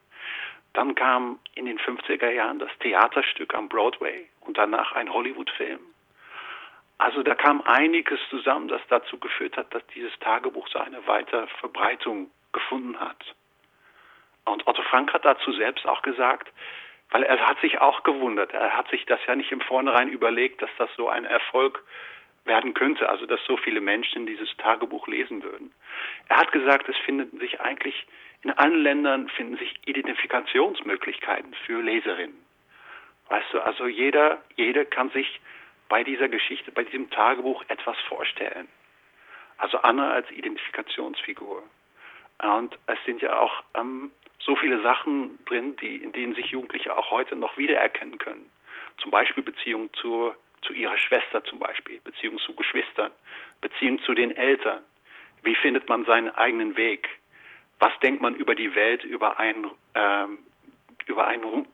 Dann 0.73 0.95
kam 0.95 1.39
in 1.55 1.67
den 1.67 1.79
50er 1.79 2.31
Jahren 2.31 2.59
das 2.59 2.71
Theaterstück 2.81 3.55
am 3.55 3.69
Broadway 3.69 4.29
und 4.41 4.57
danach 4.57 4.93
ein 4.93 5.13
Hollywood-Film. 5.13 5.81
Also 6.99 7.23
da 7.23 7.35
kam 7.35 7.61
einiges 7.63 8.21
zusammen, 8.31 8.69
das 8.69 8.81
dazu 8.89 9.19
geführt 9.19 9.57
hat, 9.57 9.75
dass 9.75 9.87
dieses 9.89 10.17
Tagebuch 10.21 10.69
so 10.69 10.79
eine 10.79 11.07
weite 11.07 11.47
Verbreitung 11.59 12.31
gefunden 12.53 12.99
hat. 12.99 13.35
Und 14.45 14.67
Otto 14.67 14.83
Frank 14.83 15.13
hat 15.13 15.25
dazu 15.25 15.53
selbst 15.53 15.87
auch 15.87 16.03
gesagt, 16.03 16.49
weil 17.13 17.23
er 17.23 17.47
hat 17.47 17.61
sich 17.61 17.81
auch 17.81 18.03
gewundert. 18.03 18.53
Er 18.53 18.77
hat 18.77 18.89
sich 18.89 19.07
das 19.07 19.21
ja 19.27 19.37
nicht 19.37 19.53
im 19.53 19.61
Vornherein 19.61 20.09
überlegt, 20.09 20.61
dass 20.63 20.71
das 20.79 20.91
so 20.97 21.09
ein 21.09 21.25
Erfolg 21.25 21.85
werden 22.45 22.75
könnte, 22.75 23.09
also 23.09 23.27
dass 23.27 23.41
so 23.47 23.57
viele 23.57 23.81
Menschen 23.81 24.27
dieses 24.27 24.49
Tagebuch 24.57 25.07
lesen 25.07 25.45
würden. 25.45 25.73
Er 26.29 26.39
hat 26.39 26.51
gesagt, 26.51 26.89
es 26.89 26.97
finden 26.99 27.39
sich 27.39 27.61
eigentlich 27.61 28.07
in 28.43 28.51
allen 28.51 28.83
Ländern 28.83 29.29
finden 29.29 29.57
sich 29.57 29.73
Identifikationsmöglichkeiten 29.87 31.55
für 31.65 31.81
Leserinnen. 31.81 32.45
Weißt 33.29 33.53
du, 33.53 33.61
also 33.61 33.87
jeder, 33.87 34.43
jeder 34.57 34.85
kann 34.85 35.11
sich 35.11 35.41
bei 35.89 36.03
dieser 36.03 36.29
Geschichte, 36.29 36.73
bei 36.73 36.83
diesem 36.83 37.09
Tagebuch 37.11 37.63
etwas 37.69 37.97
vorstellen. 38.09 38.67
Also 39.59 39.79
Anna 39.79 40.11
als 40.11 40.29
Identifikationsfigur. 40.33 41.63
Und 42.43 42.77
es 42.87 42.99
sind 43.07 43.23
ja 43.23 43.39
auch 43.39 43.63
ähm, 43.75 44.11
so 44.39 44.57
viele 44.57 44.83
Sachen 44.83 45.39
drin, 45.45 45.77
die, 45.77 45.97
in 45.97 46.13
denen 46.13 46.35
sich 46.35 46.47
Jugendliche 46.47 46.97
auch 46.97 47.11
heute 47.11 47.37
noch 47.37 47.57
wiedererkennen 47.57 48.19
können. 48.19 48.51
Zum 48.99 49.11
Beispiel 49.11 49.43
Beziehung 49.43 49.91
zur, 49.95 50.37
zu 50.63 50.73
ihrer 50.73 50.99
Schwester 50.99 51.45
zum 51.45 51.59
Beispiel, 51.61 52.01
Beziehung 52.01 52.39
zu 52.39 52.55
Geschwistern, 52.55 53.13
Beziehung 53.61 54.01
zu 54.03 54.15
den 54.15 54.37
Eltern. 54.37 54.83
Wie 55.43 55.55
findet 55.55 55.89
man 55.89 56.05
seinen 56.05 56.31
eigenen 56.31 56.77
Weg? 56.77 57.09
Was 57.79 57.93
denkt 58.01 58.23
man 58.23 58.35
über 58.35 58.55
die 58.55 58.75
Welt, 58.75 59.05
über 59.05 59.39
einen, 59.39 59.71
ähm, 59.95 60.39
über 61.07 61.27
einen 61.27 61.67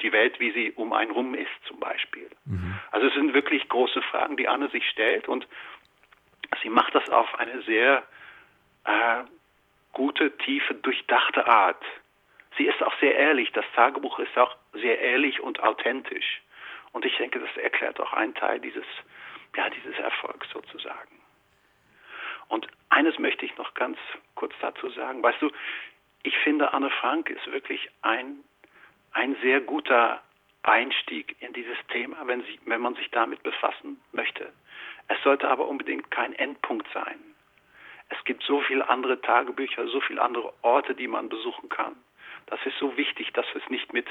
die 0.00 0.12
Welt, 0.12 0.40
wie 0.40 0.52
sie 0.52 0.72
um 0.72 0.92
einen 0.92 1.10
rum 1.10 1.34
ist 1.34 1.52
zum 1.66 1.78
Beispiel? 1.80 2.28
Mhm. 2.46 2.78
Also 2.92 3.06
es 3.08 3.14
sind 3.14 3.34
wirklich 3.34 3.68
große 3.68 4.02
Fragen, 4.02 4.36
die 4.36 4.48
Anne 4.48 4.68
sich 4.70 4.88
stellt 4.88 5.28
und 5.28 5.46
sie 6.62 6.68
macht 6.68 6.94
das 6.94 7.08
auf 7.10 7.38
eine 7.38 7.62
sehr 7.62 8.02
äh, 8.84 9.24
gute, 9.94 10.36
tiefe, 10.38 10.74
durchdachte 10.74 11.46
Art 11.46 11.82
sie 12.56 12.66
ist 12.66 12.82
auch 12.82 12.94
sehr 13.00 13.14
ehrlich. 13.16 13.52
Das 13.52 13.64
Tagebuch 13.74 14.18
ist 14.18 14.36
auch 14.36 14.56
sehr 14.72 14.98
ehrlich 15.00 15.40
und 15.40 15.62
authentisch. 15.62 16.42
Und 16.92 17.04
ich 17.04 17.16
denke, 17.16 17.40
das 17.40 17.56
erklärt 17.56 18.00
auch 18.00 18.12
einen 18.12 18.34
Teil 18.34 18.60
dieses, 18.60 18.84
ja, 19.56 19.68
dieses 19.70 19.98
Erfolgs 19.98 20.48
sozusagen. 20.50 21.20
Und 22.48 22.68
eines 22.90 23.18
möchte 23.18 23.46
ich 23.46 23.56
noch 23.56 23.74
ganz 23.74 23.98
kurz 24.34 24.52
dazu 24.60 24.88
sagen. 24.90 25.22
Weißt 25.22 25.40
du, 25.42 25.50
ich 26.22 26.36
finde, 26.38 26.72
Anne 26.72 26.90
Frank 26.90 27.30
ist 27.30 27.46
wirklich 27.50 27.88
ein, 28.02 28.36
ein 29.12 29.36
sehr 29.42 29.60
guter 29.60 30.22
Einstieg 30.62 31.36
in 31.40 31.52
dieses 31.52 31.76
Thema, 31.88 32.16
wenn, 32.26 32.42
sie, 32.42 32.60
wenn 32.64 32.80
man 32.80 32.94
sich 32.94 33.10
damit 33.10 33.42
befassen 33.42 34.00
möchte. 34.12 34.52
Es 35.08 35.20
sollte 35.22 35.48
aber 35.48 35.66
unbedingt 35.66 36.10
kein 36.10 36.32
Endpunkt 36.34 36.86
sein. 36.94 37.33
Es 38.16 38.24
gibt 38.24 38.42
so 38.44 38.60
viele 38.60 38.88
andere 38.88 39.20
Tagebücher, 39.20 39.86
so 39.88 40.00
viele 40.00 40.22
andere 40.22 40.52
Orte, 40.62 40.94
die 40.94 41.08
man 41.08 41.28
besuchen 41.28 41.68
kann. 41.68 41.96
Das 42.46 42.60
ist 42.66 42.78
so 42.78 42.96
wichtig, 42.96 43.32
dass 43.32 43.46
es 43.54 43.68
nicht 43.70 43.92
mit. 43.92 44.06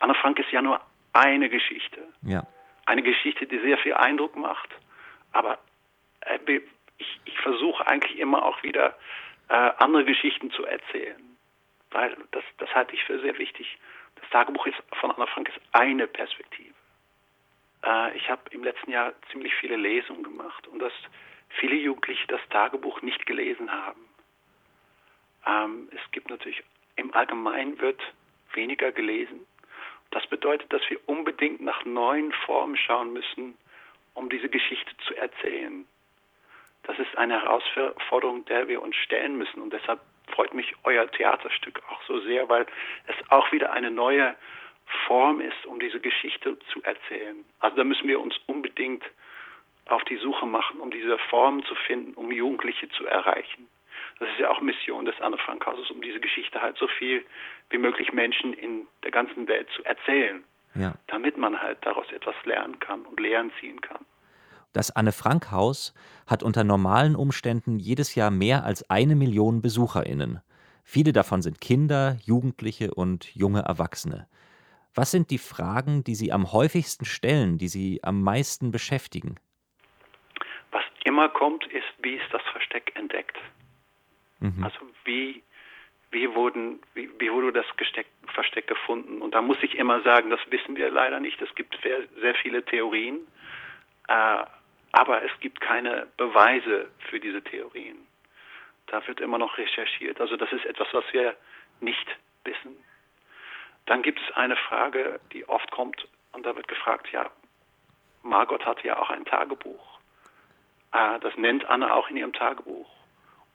Anne 0.00 0.14
Frank 0.14 0.38
ist 0.38 0.50
ja 0.50 0.62
nur 0.62 0.80
eine 1.12 1.48
Geschichte. 1.48 2.06
Ja. 2.22 2.46
Eine 2.86 3.02
Geschichte, 3.02 3.46
die 3.46 3.58
sehr 3.58 3.78
viel 3.78 3.94
Eindruck 3.94 4.36
macht. 4.36 4.70
Aber 5.32 5.58
äh, 6.20 6.60
ich, 6.98 7.20
ich 7.24 7.38
versuche 7.40 7.86
eigentlich 7.86 8.18
immer 8.18 8.44
auch 8.44 8.62
wieder 8.62 8.96
äh, 9.48 9.70
andere 9.78 10.04
Geschichten 10.04 10.50
zu 10.50 10.64
erzählen. 10.64 11.36
Weil 11.90 12.16
das, 12.32 12.44
das 12.58 12.74
halte 12.74 12.94
ich 12.94 13.04
für 13.04 13.18
sehr 13.20 13.38
wichtig. 13.38 13.78
Das 14.20 14.28
Tagebuch 14.30 14.66
ist, 14.66 14.76
von 15.00 15.10
Anna 15.10 15.26
Frank 15.26 15.48
ist 15.48 15.60
eine 15.72 16.06
Perspektive. 16.06 16.74
Äh, 17.84 18.16
ich 18.16 18.28
habe 18.28 18.42
im 18.50 18.62
letzten 18.62 18.90
Jahr 18.90 19.12
ziemlich 19.32 19.54
viele 19.54 19.76
Lesungen 19.76 20.22
gemacht 20.22 20.66
und 20.68 20.80
dass 20.80 20.92
viele 21.48 21.76
Jugendliche 21.76 22.26
das 22.28 22.40
Tagebuch 22.50 23.02
nicht 23.02 23.26
gelesen 23.26 23.70
haben. 23.70 24.00
Ähm, 25.46 25.88
es 25.92 26.10
gibt 26.10 26.30
natürlich 26.30 26.62
im 26.96 27.14
Allgemeinen 27.14 27.78
wird 27.80 28.00
weniger 28.54 28.92
gelesen. 28.92 29.46
Das 30.10 30.26
bedeutet, 30.26 30.72
dass 30.72 30.82
wir 30.88 30.98
unbedingt 31.06 31.60
nach 31.60 31.84
neuen 31.84 32.32
Formen 32.32 32.76
schauen 32.76 33.12
müssen, 33.12 33.56
um 34.14 34.28
diese 34.28 34.48
Geschichte 34.48 34.96
zu 35.06 35.14
erzählen. 35.14 35.86
Das 36.84 36.98
ist 36.98 37.16
eine 37.16 37.42
Herausforderung, 37.42 38.44
der 38.46 38.66
wir 38.68 38.82
uns 38.82 38.96
stellen 38.96 39.36
müssen. 39.36 39.60
Und 39.60 39.72
deshalb 39.72 40.00
freut 40.32 40.54
mich 40.54 40.74
euer 40.84 41.10
Theaterstück 41.10 41.82
auch 41.90 42.02
so 42.04 42.20
sehr, 42.20 42.48
weil 42.48 42.66
es 43.06 43.30
auch 43.30 43.52
wieder 43.52 43.72
eine 43.72 43.90
neue 43.90 44.34
Form 45.06 45.40
ist, 45.40 45.66
um 45.66 45.78
diese 45.78 46.00
Geschichte 46.00 46.58
zu 46.72 46.82
erzählen. 46.82 47.44
Also 47.60 47.76
da 47.76 47.84
müssen 47.84 48.08
wir 48.08 48.20
uns 48.20 48.34
unbedingt 48.46 49.04
auf 49.88 50.04
die 50.04 50.16
Suche 50.16 50.46
machen, 50.46 50.80
um 50.80 50.90
diese 50.90 51.18
Formen 51.30 51.64
zu 51.64 51.74
finden, 51.86 52.14
um 52.14 52.30
Jugendliche 52.30 52.88
zu 52.90 53.06
erreichen. 53.06 53.68
Das 54.18 54.28
ist 54.30 54.38
ja 54.38 54.50
auch 54.50 54.60
Mission 54.60 55.04
des 55.04 55.20
Anne 55.20 55.38
Frank 55.38 55.64
Hauses, 55.66 55.90
um 55.90 56.02
diese 56.02 56.20
Geschichte 56.20 56.60
halt 56.60 56.76
so 56.76 56.88
viel 56.98 57.24
wie 57.70 57.78
möglich 57.78 58.12
Menschen 58.12 58.52
in 58.52 58.86
der 59.04 59.10
ganzen 59.10 59.46
Welt 59.46 59.68
zu 59.76 59.84
erzählen. 59.84 60.42
Ja. 60.74 60.94
Damit 61.06 61.36
man 61.36 61.60
halt 61.60 61.78
daraus 61.82 62.10
etwas 62.12 62.34
lernen 62.44 62.78
kann 62.78 63.02
und 63.02 63.18
Lehren 63.20 63.50
ziehen 63.60 63.80
kann. 63.80 64.04
Das 64.72 64.94
Anne 64.94 65.12
Frank 65.12 65.50
Haus 65.50 65.94
hat 66.26 66.42
unter 66.42 66.62
normalen 66.62 67.16
Umständen 67.16 67.78
jedes 67.78 68.14
Jahr 68.14 68.30
mehr 68.30 68.64
als 68.64 68.88
eine 68.90 69.16
Million 69.16 69.62
BesucherInnen. 69.62 70.40
Viele 70.84 71.12
davon 71.12 71.42
sind 71.42 71.60
Kinder, 71.60 72.16
Jugendliche 72.22 72.94
und 72.94 73.34
junge 73.34 73.60
Erwachsene. 73.60 74.28
Was 74.94 75.10
sind 75.10 75.30
die 75.30 75.38
Fragen, 75.38 76.02
die 76.04 76.14
Sie 76.14 76.32
am 76.32 76.52
häufigsten 76.52 77.04
stellen, 77.04 77.56
die 77.56 77.68
Sie 77.68 78.00
am 78.02 78.22
meisten 78.22 78.70
beschäftigen? 78.70 79.36
Immer 81.04 81.28
kommt, 81.28 81.66
ist, 81.66 81.86
wie 81.98 82.14
ist 82.14 82.32
das 82.32 82.42
Versteck 82.52 82.92
entdeckt? 82.94 83.36
Mhm. 84.40 84.62
Also 84.64 84.78
wie, 85.04 85.42
wie, 86.10 86.34
wurden, 86.34 86.80
wie, 86.94 87.10
wie 87.18 87.32
wurde 87.32 87.52
das 87.52 87.66
Gesteck, 87.76 88.06
Versteck 88.34 88.66
gefunden? 88.66 89.22
Und 89.22 89.34
da 89.34 89.42
muss 89.42 89.58
ich 89.62 89.76
immer 89.76 90.00
sagen, 90.02 90.30
das 90.30 90.40
wissen 90.50 90.76
wir 90.76 90.90
leider 90.90 91.20
nicht. 91.20 91.40
Es 91.40 91.54
gibt 91.54 91.78
sehr, 91.82 92.00
sehr 92.20 92.34
viele 92.34 92.64
Theorien, 92.64 93.26
äh, 94.08 94.44
aber 94.92 95.22
es 95.22 95.32
gibt 95.40 95.60
keine 95.60 96.06
Beweise 96.16 96.90
für 97.10 97.20
diese 97.20 97.42
Theorien. 97.42 98.06
Da 98.86 99.06
wird 99.06 99.20
immer 99.20 99.38
noch 99.38 99.58
recherchiert. 99.58 100.20
Also 100.20 100.36
das 100.36 100.50
ist 100.52 100.64
etwas, 100.64 100.88
was 100.92 101.04
wir 101.12 101.36
nicht 101.80 102.06
wissen. 102.44 102.76
Dann 103.86 104.02
gibt 104.02 104.20
es 104.20 104.36
eine 104.36 104.56
Frage, 104.56 105.20
die 105.32 105.48
oft 105.48 105.70
kommt, 105.70 106.08
und 106.32 106.44
da 106.44 106.54
wird 106.54 106.68
gefragt, 106.68 107.08
ja, 107.10 107.30
Margot 108.22 108.64
hatte 108.64 108.86
ja 108.86 108.98
auch 108.98 109.10
ein 109.10 109.24
Tagebuch. 109.24 109.97
Äh, 110.92 111.18
das 111.20 111.36
nennt 111.36 111.64
Anne 111.66 111.92
auch 111.94 112.08
in 112.10 112.16
ihrem 112.16 112.32
Tagebuch. 112.32 112.88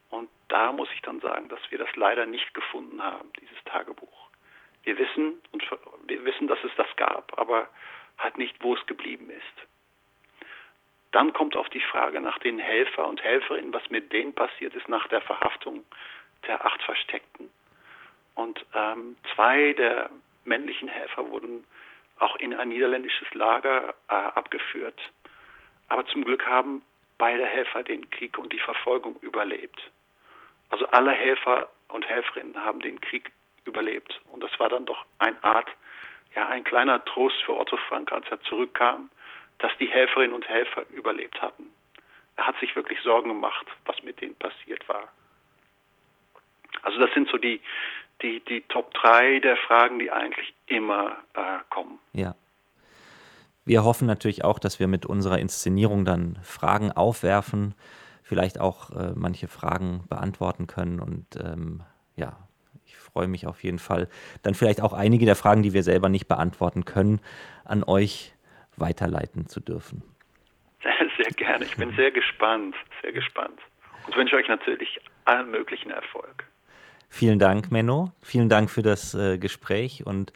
Und 0.09 0.29
da 0.47 0.71
muss 0.71 0.89
ich 0.93 1.01
dann 1.01 1.19
sagen, 1.21 1.49
dass 1.49 1.59
wir 1.69 1.77
das 1.77 1.95
leider 1.95 2.25
nicht 2.25 2.53
gefunden 2.53 3.01
haben, 3.01 3.31
dieses 3.39 3.63
Tagebuch. 3.65 4.29
Wir 4.83 4.97
wissen, 4.97 5.41
und 5.51 5.63
wir 6.05 6.25
wissen, 6.25 6.47
dass 6.47 6.63
es 6.63 6.71
das 6.75 6.93
gab, 6.97 7.37
aber 7.39 7.67
halt 8.17 8.37
nicht, 8.37 8.55
wo 8.61 8.75
es 8.75 8.85
geblieben 8.85 9.29
ist. 9.29 9.67
Dann 11.11 11.31
kommt 11.33 11.55
auch 11.55 11.67
die 11.69 11.79
Frage 11.79 12.21
nach 12.21 12.39
den 12.39 12.59
Helfer 12.59 13.07
und 13.07 13.23
Helferinnen, 13.23 13.73
was 13.73 13.89
mit 13.89 14.11
denen 14.11 14.33
passiert 14.33 14.73
ist 14.75 14.89
nach 14.89 15.07
der 15.07 15.21
Verhaftung 15.21 15.85
der 16.47 16.65
acht 16.65 16.81
Versteckten. 16.83 17.49
Und 18.35 18.65
ähm, 18.73 19.15
zwei 19.33 19.73
der 19.73 20.09
männlichen 20.43 20.87
Helfer 20.87 21.29
wurden 21.29 21.65
auch 22.19 22.35
in 22.37 22.53
ein 22.53 22.69
niederländisches 22.69 23.31
Lager 23.33 23.93
äh, 24.09 24.13
abgeführt. 24.13 24.99
Aber 25.87 26.05
zum 26.07 26.23
Glück 26.23 26.45
haben 26.45 26.81
beide 27.23 27.45
Helfer 27.45 27.83
den 27.83 28.09
Krieg 28.09 28.37
und 28.37 28.51
die 28.51 28.59
Verfolgung 28.59 29.15
überlebt. 29.21 29.79
Also 30.71 30.85
alle 30.87 31.11
Helfer 31.11 31.69
und 31.87 32.05
Helferinnen 32.05 32.53
haben 32.65 32.81
den 32.81 32.99
Krieg 32.99 33.31
überlebt. 33.63 34.19
Und 34.29 34.43
das 34.43 34.51
war 34.59 34.67
dann 34.67 34.85
doch 34.85 35.05
eine 35.19 35.41
Art, 35.41 35.69
ja, 36.35 36.49
ein 36.49 36.65
kleiner 36.65 37.01
Trost 37.05 37.41
für 37.45 37.57
Otto 37.57 37.77
Frank, 37.87 38.11
als 38.11 38.25
er 38.29 38.41
zurückkam, 38.41 39.09
dass 39.59 39.71
die 39.79 39.87
Helferinnen 39.87 40.35
und 40.35 40.49
Helfer 40.49 40.83
überlebt 40.89 41.41
hatten. 41.41 41.71
Er 42.35 42.45
hat 42.45 42.59
sich 42.59 42.75
wirklich 42.75 42.99
Sorgen 42.99 43.29
gemacht, 43.29 43.67
was 43.85 44.03
mit 44.03 44.19
denen 44.19 44.35
passiert 44.35 44.85
war. 44.89 45.07
Also 46.81 46.99
das 46.99 47.13
sind 47.13 47.29
so 47.29 47.37
die, 47.37 47.61
die, 48.21 48.41
die 48.41 48.63
Top 48.63 48.93
3 48.95 49.39
der 49.39 49.55
Fragen, 49.55 49.97
die 49.97 50.11
eigentlich 50.11 50.53
immer 50.67 51.15
äh, 51.35 51.59
kommen. 51.69 51.99
Ja. 52.11 52.35
Wir 53.65 53.83
hoffen 53.83 54.07
natürlich 54.07 54.43
auch, 54.43 54.59
dass 54.59 54.79
wir 54.79 54.87
mit 54.87 55.05
unserer 55.05 55.39
Inszenierung 55.39 56.05
dann 56.05 56.37
Fragen 56.43 56.91
aufwerfen, 56.91 57.75
vielleicht 58.21 58.59
auch 58.59 58.91
äh, 58.91 59.13
manche 59.15 59.47
Fragen 59.47 60.03
beantworten 60.09 60.67
können. 60.67 60.99
Und 60.99 61.25
ähm, 61.41 61.81
ja, 62.15 62.37
ich 62.85 62.97
freue 62.97 63.27
mich 63.27 63.47
auf 63.47 63.63
jeden 63.63 63.79
Fall, 63.79 64.09
dann 64.41 64.53
vielleicht 64.53 64.81
auch 64.81 64.93
einige 64.93 65.25
der 65.25 65.35
Fragen, 65.35 65.63
die 65.63 65.73
wir 65.73 65.83
selber 65.83 66.09
nicht 66.09 66.27
beantworten 66.27 66.83
können, 66.83 67.21
an 67.63 67.83
euch 67.83 68.33
weiterleiten 68.75 69.47
zu 69.47 69.59
dürfen. 69.59 70.03
Sehr, 71.17 71.31
gerne. 71.37 71.63
Ich 71.63 71.77
bin 71.77 71.95
sehr 71.95 72.11
gespannt, 72.11 72.75
sehr 73.01 73.13
gespannt. 73.13 73.59
Und 74.07 74.15
wünsche 74.17 74.35
euch 74.35 74.47
natürlich 74.47 74.99
allen 75.25 75.51
möglichen 75.51 75.91
Erfolg. 75.91 76.45
Vielen 77.07 77.39
Dank, 77.39 77.71
Menno. 77.71 78.11
Vielen 78.21 78.49
Dank 78.49 78.69
für 78.69 78.81
das 78.81 79.13
äh, 79.13 79.37
Gespräch 79.37 80.05
und 80.05 80.33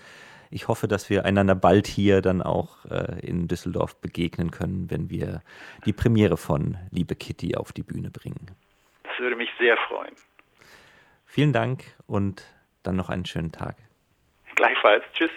ich 0.50 0.68
hoffe, 0.68 0.88
dass 0.88 1.10
wir 1.10 1.26
einander 1.26 1.56
bald 1.56 1.88
hier 1.88 2.22
dann 2.22 2.42
auch 2.42 2.86
äh, 2.86 3.20
in 3.22 3.48
Düsseldorf 3.48 4.00
begegnen 4.00 4.52
können, 4.52 4.90
wenn 4.90 5.10
wir 5.10 5.42
die 5.86 5.94
Premiere 5.94 6.38
von 6.38 6.78
Liebe 6.92 7.16
Kitty 7.16 7.56
auf 7.56 7.74
die 7.74 7.84
Bühne 7.84 8.10
bringen. 8.10 8.52
Das 9.04 9.20
würde 9.20 9.36
mich 9.36 9.50
sehr 9.60 9.78
freuen. 9.88 10.14
Vielen 11.26 11.54
Dank 11.54 11.84
und 12.06 12.44
dann 12.84 12.96
noch 12.96 13.10
einen 13.10 13.26
schönen 13.26 13.52
Tag. 13.52 13.76
Gleichfalls. 14.56 15.04
Tschüss. 15.14 15.32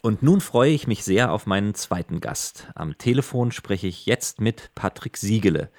Und 0.00 0.22
nun 0.22 0.40
freue 0.40 0.70
ich 0.70 0.86
mich 0.86 1.04
sehr 1.04 1.32
auf 1.32 1.46
meinen 1.46 1.74
zweiten 1.74 2.20
Gast. 2.20 2.70
Am 2.74 2.96
Telefon 2.96 3.50
spreche 3.50 3.88
ich 3.88 4.06
jetzt 4.06 4.40
mit 4.40 4.70
Patrick 4.74 5.16
Siegele. 5.16 5.70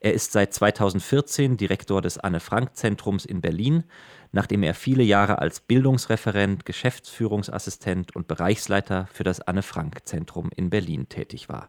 Er 0.00 0.14
ist 0.14 0.32
seit 0.32 0.54
2014 0.54 1.56
Direktor 1.56 2.02
des 2.02 2.18
Anne-Frank-Zentrums 2.18 3.24
in 3.24 3.40
Berlin 3.40 3.84
nachdem 4.32 4.62
er 4.62 4.74
viele 4.74 5.02
Jahre 5.02 5.38
als 5.38 5.60
Bildungsreferent, 5.60 6.64
Geschäftsführungsassistent 6.64 8.14
und 8.14 8.28
Bereichsleiter 8.28 9.08
für 9.12 9.24
das 9.24 9.40
Anne-Frank-Zentrum 9.40 10.50
in 10.54 10.70
Berlin 10.70 11.08
tätig 11.08 11.48
war. 11.48 11.68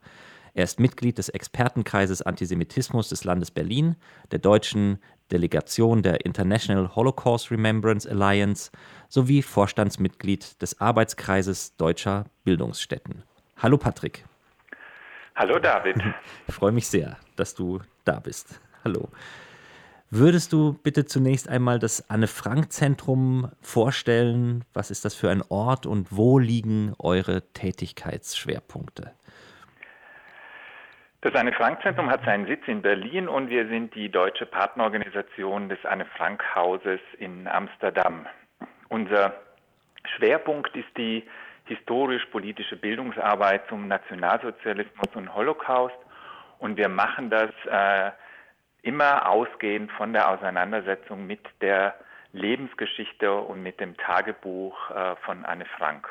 Er 0.54 0.64
ist 0.64 0.80
Mitglied 0.80 1.18
des 1.18 1.30
Expertenkreises 1.30 2.22
Antisemitismus 2.22 3.10
des 3.10 3.24
Landes 3.24 3.52
Berlin, 3.52 3.96
der 4.32 4.40
deutschen 4.40 5.00
Delegation 5.32 6.02
der 6.02 6.26
International 6.26 6.96
Holocaust 6.96 7.52
Remembrance 7.52 8.10
Alliance 8.10 8.72
sowie 9.08 9.42
Vorstandsmitglied 9.42 10.62
des 10.62 10.82
Arbeitskreises 10.82 11.76
deutscher 11.78 12.26
Bildungsstätten. 12.44 13.24
Hallo 13.58 13.78
Patrick. 13.78 14.26
Hallo 15.36 15.60
David. 15.60 15.96
Ich 16.48 16.56
freue 16.56 16.72
mich 16.72 16.88
sehr, 16.88 17.18
dass 17.36 17.54
du 17.54 17.80
da 18.04 18.20
bist. 18.20 18.60
Hallo. 18.84 19.10
Würdest 20.12 20.54
du 20.54 20.74
bitte 20.74 21.06
zunächst 21.06 21.48
einmal 21.48 21.78
das 21.78 22.10
Anne-Frank-Zentrum 22.10 23.52
vorstellen? 23.62 24.66
Was 24.74 24.90
ist 24.90 25.06
das 25.06 25.14
für 25.14 25.30
ein 25.30 25.44
Ort 25.50 25.86
und 25.86 26.08
wo 26.10 26.40
liegen 26.40 26.96
eure 26.98 27.44
Tätigkeitsschwerpunkte? 27.54 29.12
Das 31.22 31.36
Anne-Frank-Zentrum 31.36 32.10
hat 32.10 32.26
seinen 32.26 32.48
Sitz 32.48 32.64
in 32.66 32.82
Berlin 32.82 33.28
und 33.28 33.52
wir 33.52 33.68
sind 33.68 33.94
die 33.94 34.10
deutsche 34.10 34.48
Partnerorganisation 34.48 35.70
des 35.70 35.86
Anne-Frank-Hauses 35.86 37.02
in 37.20 37.48
Amsterdam. 37.48 38.26
Unser 38.88 39.36
Schwerpunkt 40.16 40.76
ist 40.76 40.90
die 40.98 41.24
historisch-politische 41.66 42.78
Bildungsarbeit 42.78 43.68
zum 43.70 43.88
Nationalsozialismus 43.88 45.10
und 45.14 45.36
Holocaust 45.36 45.98
und 46.58 46.78
wir 46.78 46.90
machen 46.90 47.30
das 47.30 47.52
äh, 47.70 48.10
immer 48.82 49.30
ausgehend 49.30 49.92
von 49.94 50.14
der 50.14 50.30
Auseinandersetzung 50.30 51.28
mit 51.28 51.42
der 51.62 51.96
Lebensgeschichte 52.32 53.34
und 53.34 53.64
mit 53.64 53.80
dem 53.80 53.98
Tagebuch 53.98 54.90
äh, 54.92 55.16
von 55.26 55.46
Anne 55.46 55.66
Frank. 55.78 56.08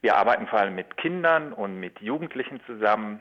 Wir 0.00 0.16
arbeiten 0.16 0.46
vor 0.46 0.60
allem 0.60 0.74
mit 0.74 0.96
Kindern 0.96 1.52
und 1.52 1.78
mit 1.78 2.00
Jugendlichen 2.00 2.60
zusammen 2.66 3.20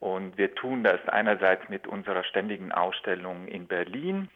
und 0.00 0.36
wir 0.36 0.54
tun 0.54 0.84
das 0.84 1.00
einerseits 1.08 1.68
mit 1.68 1.86
unserer 1.86 2.24
ständigen 2.24 2.72
Ausstellung 2.72 3.48
in 3.48 3.66
Berlin, 3.66 4.28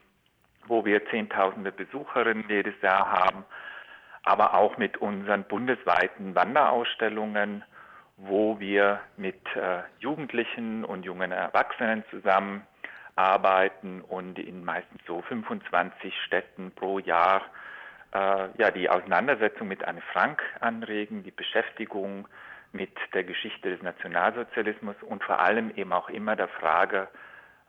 wo 0.66 0.84
wir 0.84 1.04
Zehntausende 1.06 1.72
Besucherinnen 1.72 2.44
jedes 2.48 2.80
Jahr 2.82 3.10
haben, 3.10 3.44
aber 4.24 4.54
auch 4.54 4.78
mit 4.78 4.96
unseren 4.98 5.44
bundesweiten 5.44 6.34
Wanderausstellungen, 6.34 7.64
wo 8.16 8.58
wir 8.60 9.00
mit 9.16 9.44
äh, 9.56 9.82
Jugendlichen 9.98 10.84
und 10.84 11.04
jungen 11.04 11.32
Erwachsenen 11.32 12.04
zusammen 12.10 12.66
arbeiten 13.16 14.00
und 14.00 14.38
in 14.38 14.64
meistens 14.64 15.00
so 15.06 15.22
25 15.22 16.14
Städten 16.26 16.72
pro 16.72 16.98
Jahr 16.98 17.42
äh, 18.12 18.48
ja, 18.58 18.70
die 18.70 18.88
Auseinandersetzung 18.88 19.68
mit 19.68 19.84
Anne 19.84 20.02
Frank 20.12 20.42
anregen, 20.60 21.22
die 21.22 21.30
Beschäftigung 21.30 22.28
mit 22.72 22.96
der 23.12 23.24
Geschichte 23.24 23.70
des 23.70 23.82
Nationalsozialismus 23.82 24.96
und 25.02 25.22
vor 25.22 25.40
allem 25.40 25.70
eben 25.76 25.92
auch 25.92 26.08
immer 26.08 26.36
der 26.36 26.48
Frage, 26.48 27.08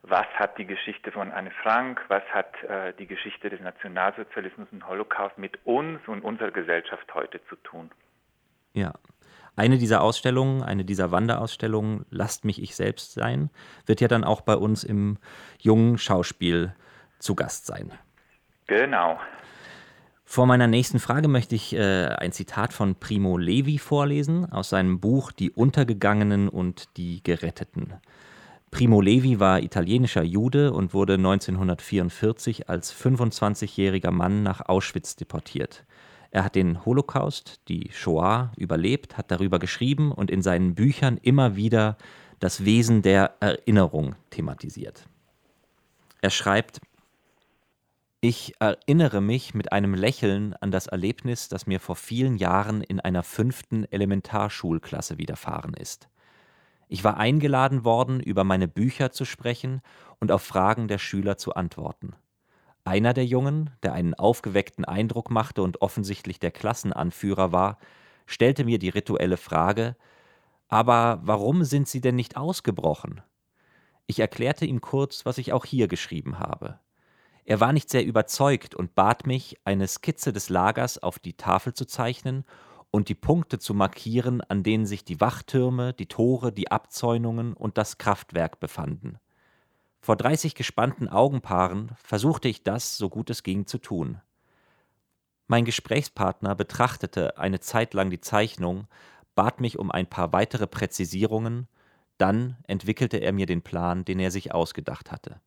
was 0.01 0.27
hat 0.35 0.57
die 0.57 0.65
Geschichte 0.65 1.11
von 1.11 1.31
Anne 1.31 1.51
Frank, 1.61 2.01
was 2.09 2.23
hat 2.33 2.61
äh, 2.63 2.93
die 2.93 3.07
Geschichte 3.07 3.49
des 3.49 3.61
Nationalsozialismus 3.61 4.67
und 4.71 4.87
Holocaust 4.87 5.37
mit 5.37 5.65
uns 5.65 5.99
und 6.07 6.21
unserer 6.21 6.51
Gesellschaft 6.51 7.13
heute 7.13 7.43
zu 7.45 7.55
tun. 7.57 7.89
Ja, 8.73 8.93
eine 9.55 9.77
dieser 9.77 10.01
Ausstellungen, 10.01 10.63
eine 10.63 10.85
dieser 10.85 11.11
Wanderausstellungen, 11.11 12.05
Lasst 12.09 12.45
mich 12.45 12.61
ich 12.61 12.75
selbst 12.75 13.13
sein, 13.13 13.49
wird 13.85 14.01
ja 14.01 14.07
dann 14.07 14.23
auch 14.23 14.41
bei 14.41 14.55
uns 14.55 14.83
im 14.83 15.17
jungen 15.59 15.97
Schauspiel 15.97 16.73
zu 17.19 17.35
Gast 17.35 17.65
sein. 17.65 17.91
Genau. 18.67 19.19
Vor 20.25 20.47
meiner 20.47 20.67
nächsten 20.67 20.99
Frage 20.99 21.27
möchte 21.27 21.53
ich 21.53 21.75
äh, 21.75 22.07
ein 22.07 22.31
Zitat 22.31 22.73
von 22.73 22.95
Primo 22.95 23.37
Levi 23.37 23.77
vorlesen 23.77 24.51
aus 24.51 24.69
seinem 24.69 24.99
Buch 24.99 25.31
Die 25.31 25.51
Untergegangenen 25.51 26.49
und 26.49 26.97
die 26.97 27.21
Geretteten. 27.21 27.93
Primo 28.71 29.01
Levi 29.01 29.39
war 29.39 29.61
italienischer 29.61 30.23
Jude 30.23 30.73
und 30.73 30.95
wurde 30.95 31.13
1944 31.13 32.69
als 32.69 32.91
25-jähriger 32.91 34.09
Mann 34.09 34.41
nach 34.41 34.67
Auschwitz 34.67 35.15
deportiert. 35.15 35.85
Er 36.33 36.43
hat 36.43 36.55
den 36.55 36.83
Holocaust, 36.83 37.61
die 37.67 37.91
Shoah, 37.91 38.51
überlebt, 38.57 39.19
hat 39.19 39.29
darüber 39.29 39.59
geschrieben 39.59 40.11
und 40.11 40.31
in 40.31 40.41
seinen 40.41 40.73
Büchern 40.73 41.17
immer 41.21 41.55
wieder 41.55 41.95
das 42.39 42.65
Wesen 42.65 43.03
der 43.03 43.35
Erinnerung 43.39 44.15
thematisiert. 44.31 45.05
Er 46.21 46.31
schreibt, 46.31 46.81
ich 48.19 48.55
erinnere 48.59 49.21
mich 49.21 49.53
mit 49.53 49.71
einem 49.71 49.93
Lächeln 49.93 50.55
an 50.55 50.71
das 50.71 50.87
Erlebnis, 50.87 51.49
das 51.49 51.67
mir 51.67 51.79
vor 51.79 51.95
vielen 51.95 52.37
Jahren 52.37 52.81
in 52.81 52.99
einer 52.99 53.21
fünften 53.21 53.85
Elementarschulklasse 53.91 55.19
widerfahren 55.19 55.75
ist. 55.75 56.09
Ich 56.87 57.03
war 57.03 57.17
eingeladen 57.17 57.83
worden, 57.83 58.19
über 58.19 58.43
meine 58.43 58.67
Bücher 58.67 59.11
zu 59.11 59.25
sprechen 59.25 59.81
und 60.19 60.31
auf 60.31 60.41
Fragen 60.41 60.87
der 60.87 60.97
Schüler 60.97 61.37
zu 61.37 61.53
antworten. 61.53 62.15
Einer 62.85 63.13
der 63.13 63.25
Jungen, 63.25 63.69
der 63.81 63.93
einen 63.93 64.13
aufgeweckten 64.13 64.83
Eindruck 64.83 65.31
machte 65.31 65.63
und 65.63 65.81
offensichtlich 65.81 66.39
der 66.39 66.51
Klassenanführer 66.51 67.51
war, 67.51 67.77
stellte 68.25 68.65
mir 68.65 68.79
die 68.79 68.89
rituelle 68.89 69.37
Frage 69.37 69.95
Aber 70.67 71.19
warum 71.23 71.63
sind 71.63 71.87
Sie 71.87 72.01
denn 72.01 72.15
nicht 72.15 72.35
ausgebrochen? 72.35 73.21
Ich 74.05 74.19
erklärte 74.19 74.65
ihm 74.65 74.81
kurz, 74.81 75.25
was 75.25 75.37
ich 75.37 75.53
auch 75.53 75.65
hier 75.65 75.87
geschrieben 75.87 76.39
habe. 76.39 76.79
Er 77.45 77.59
war 77.59 77.73
nicht 77.73 77.89
sehr 77.89 78.05
überzeugt 78.05 78.75
und 78.75 78.95
bat 78.95 79.27
mich, 79.27 79.57
eine 79.65 79.87
Skizze 79.87 80.33
des 80.33 80.49
Lagers 80.49 81.01
auf 81.01 81.19
die 81.19 81.33
Tafel 81.33 81.73
zu 81.73 81.85
zeichnen 81.85 82.45
und 82.91 83.09
die 83.09 83.15
Punkte 83.15 83.59
zu 83.59 83.73
markieren, 83.73 84.41
an 84.41 84.63
denen 84.63 84.85
sich 84.85 85.03
die 85.03 85.19
Wachtürme, 85.19 85.93
die 85.93 86.07
Tore, 86.07 86.51
die 86.51 86.71
Abzäunungen 86.71 87.53
und 87.53 87.77
das 87.77 87.97
Kraftwerk 87.97 88.59
befanden. 88.59 89.19
Vor 90.03 90.17
dreißig 90.17 90.53
gespannten 90.53 91.07
Augenpaaren 91.07 91.93
versuchte 91.95 92.49
ich 92.49 92.61
das, 92.61 92.97
so 92.97 93.07
gut 93.07 93.29
es 93.29 93.41
ging, 93.41 93.67
zu 93.67 93.77
tun. 93.77 94.19
Mein 95.47 95.63
Gesprächspartner 95.63 96.55
betrachtete 96.55 97.37
eine 97.37 97.61
Zeit 97.61 97.93
lang 97.93 98.09
die 98.09 98.19
Zeichnung, 98.19 98.89
bat 99.33 99.61
mich 99.61 99.79
um 99.79 99.91
ein 99.91 100.05
paar 100.05 100.33
weitere 100.33 100.67
Präzisierungen, 100.67 101.69
dann 102.17 102.57
entwickelte 102.67 103.15
er 103.15 103.31
mir 103.31 103.45
den 103.45 103.61
Plan, 103.61 104.03
den 104.03 104.19
er 104.19 104.29
sich 104.29 104.53
ausgedacht 104.53 105.09
hatte. 105.09 105.39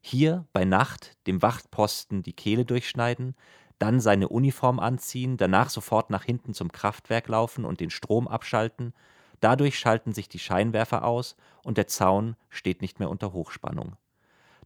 Hier 0.00 0.46
bei 0.52 0.64
Nacht 0.64 1.16
dem 1.26 1.42
Wachtposten 1.42 2.22
die 2.22 2.32
Kehle 2.32 2.64
durchschneiden, 2.64 3.34
dann 3.80 3.98
seine 3.98 4.28
Uniform 4.28 4.78
anziehen, 4.78 5.36
danach 5.36 5.68
sofort 5.68 6.10
nach 6.10 6.22
hinten 6.22 6.54
zum 6.54 6.70
Kraftwerk 6.70 7.26
laufen 7.26 7.64
und 7.64 7.80
den 7.80 7.90
Strom 7.90 8.28
abschalten, 8.28 8.94
dadurch 9.40 9.78
schalten 9.78 10.12
sich 10.12 10.28
die 10.28 10.38
Scheinwerfer 10.38 11.04
aus 11.04 11.36
und 11.62 11.78
der 11.78 11.86
Zaun 11.86 12.36
steht 12.48 12.82
nicht 12.82 12.98
mehr 12.98 13.10
unter 13.10 13.32
Hochspannung. 13.32 13.96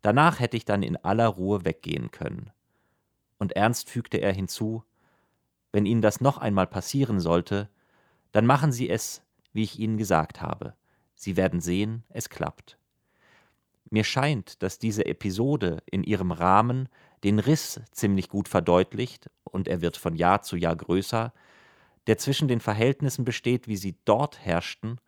Danach 0.02 0.40
hätte 0.40 0.56
ich 0.56 0.64
dann 0.64 0.82
in 0.82 0.96
aller 0.96 1.28
Ruhe 1.28 1.64
weggehen 1.64 2.10
können. 2.10 2.50
Und 3.38 3.52
ernst 3.52 3.88
fügte 3.88 4.18
er 4.18 4.32
hinzu, 4.32 4.84
wenn 5.72 5.87
Ihnen 5.87 6.02
das 6.02 6.20
noch 6.20 6.38
einmal 6.38 6.66
passieren 6.66 7.20
sollte, 7.20 7.68
dann 8.32 8.46
machen 8.46 8.70
Sie 8.70 8.88
es, 8.88 9.22
wie 9.52 9.62
ich 9.62 9.78
Ihnen 9.78 9.96
gesagt 9.96 10.40
habe. 10.40 10.74
Sie 11.14 11.37
werden 11.37 11.60
sehen, 11.60 12.04
es 12.10 12.28
klappt. 12.28 12.78
Mir 13.90 14.04
scheint, 14.04 14.62
dass 14.62 14.78
diese 14.78 15.06
Episode 15.06 15.82
in 15.87 16.02
ihrem 16.04 16.32
Rahmen 16.32 16.88
den 17.22 17.38
Riss 17.38 17.80
ziemlich 17.92 18.28
gut 18.28 18.48
verdeutlicht, 18.48 19.30
und 19.44 19.68
er 19.68 19.80
wird 19.80 19.96
von 19.96 20.16
Jahr 20.16 20.42
zu 20.42 20.56
Jahr 20.56 20.74
größer, 20.74 21.32
der 22.06 22.18
zwischen 22.18 22.48
den 22.48 22.60
Verhältnissen 22.60 23.24
besteht, 23.24 23.68
wie 23.68 23.76
sie 23.76 23.96
dort 24.04 24.44
herrschten, 24.44 24.98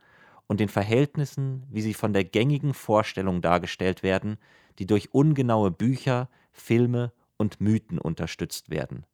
und 0.46 0.60
den 0.60 0.68
Verhältnissen, 0.68 1.64
wie 1.70 1.82
sie 1.82 1.94
von 1.94 2.12
der 2.12 2.24
gängigen 2.24 2.72
Vorstellung 2.72 3.42
dargestellt 3.42 4.02
werden, 4.02 4.38
die 4.78 4.86
durch 4.86 5.12
ungenaue 5.12 5.70
Bücher, 5.70 6.28
Filme 6.52 7.12
und 7.36 7.60
Mythen 7.60 7.98
unterstützt 7.98 8.70
werden. 8.70 9.04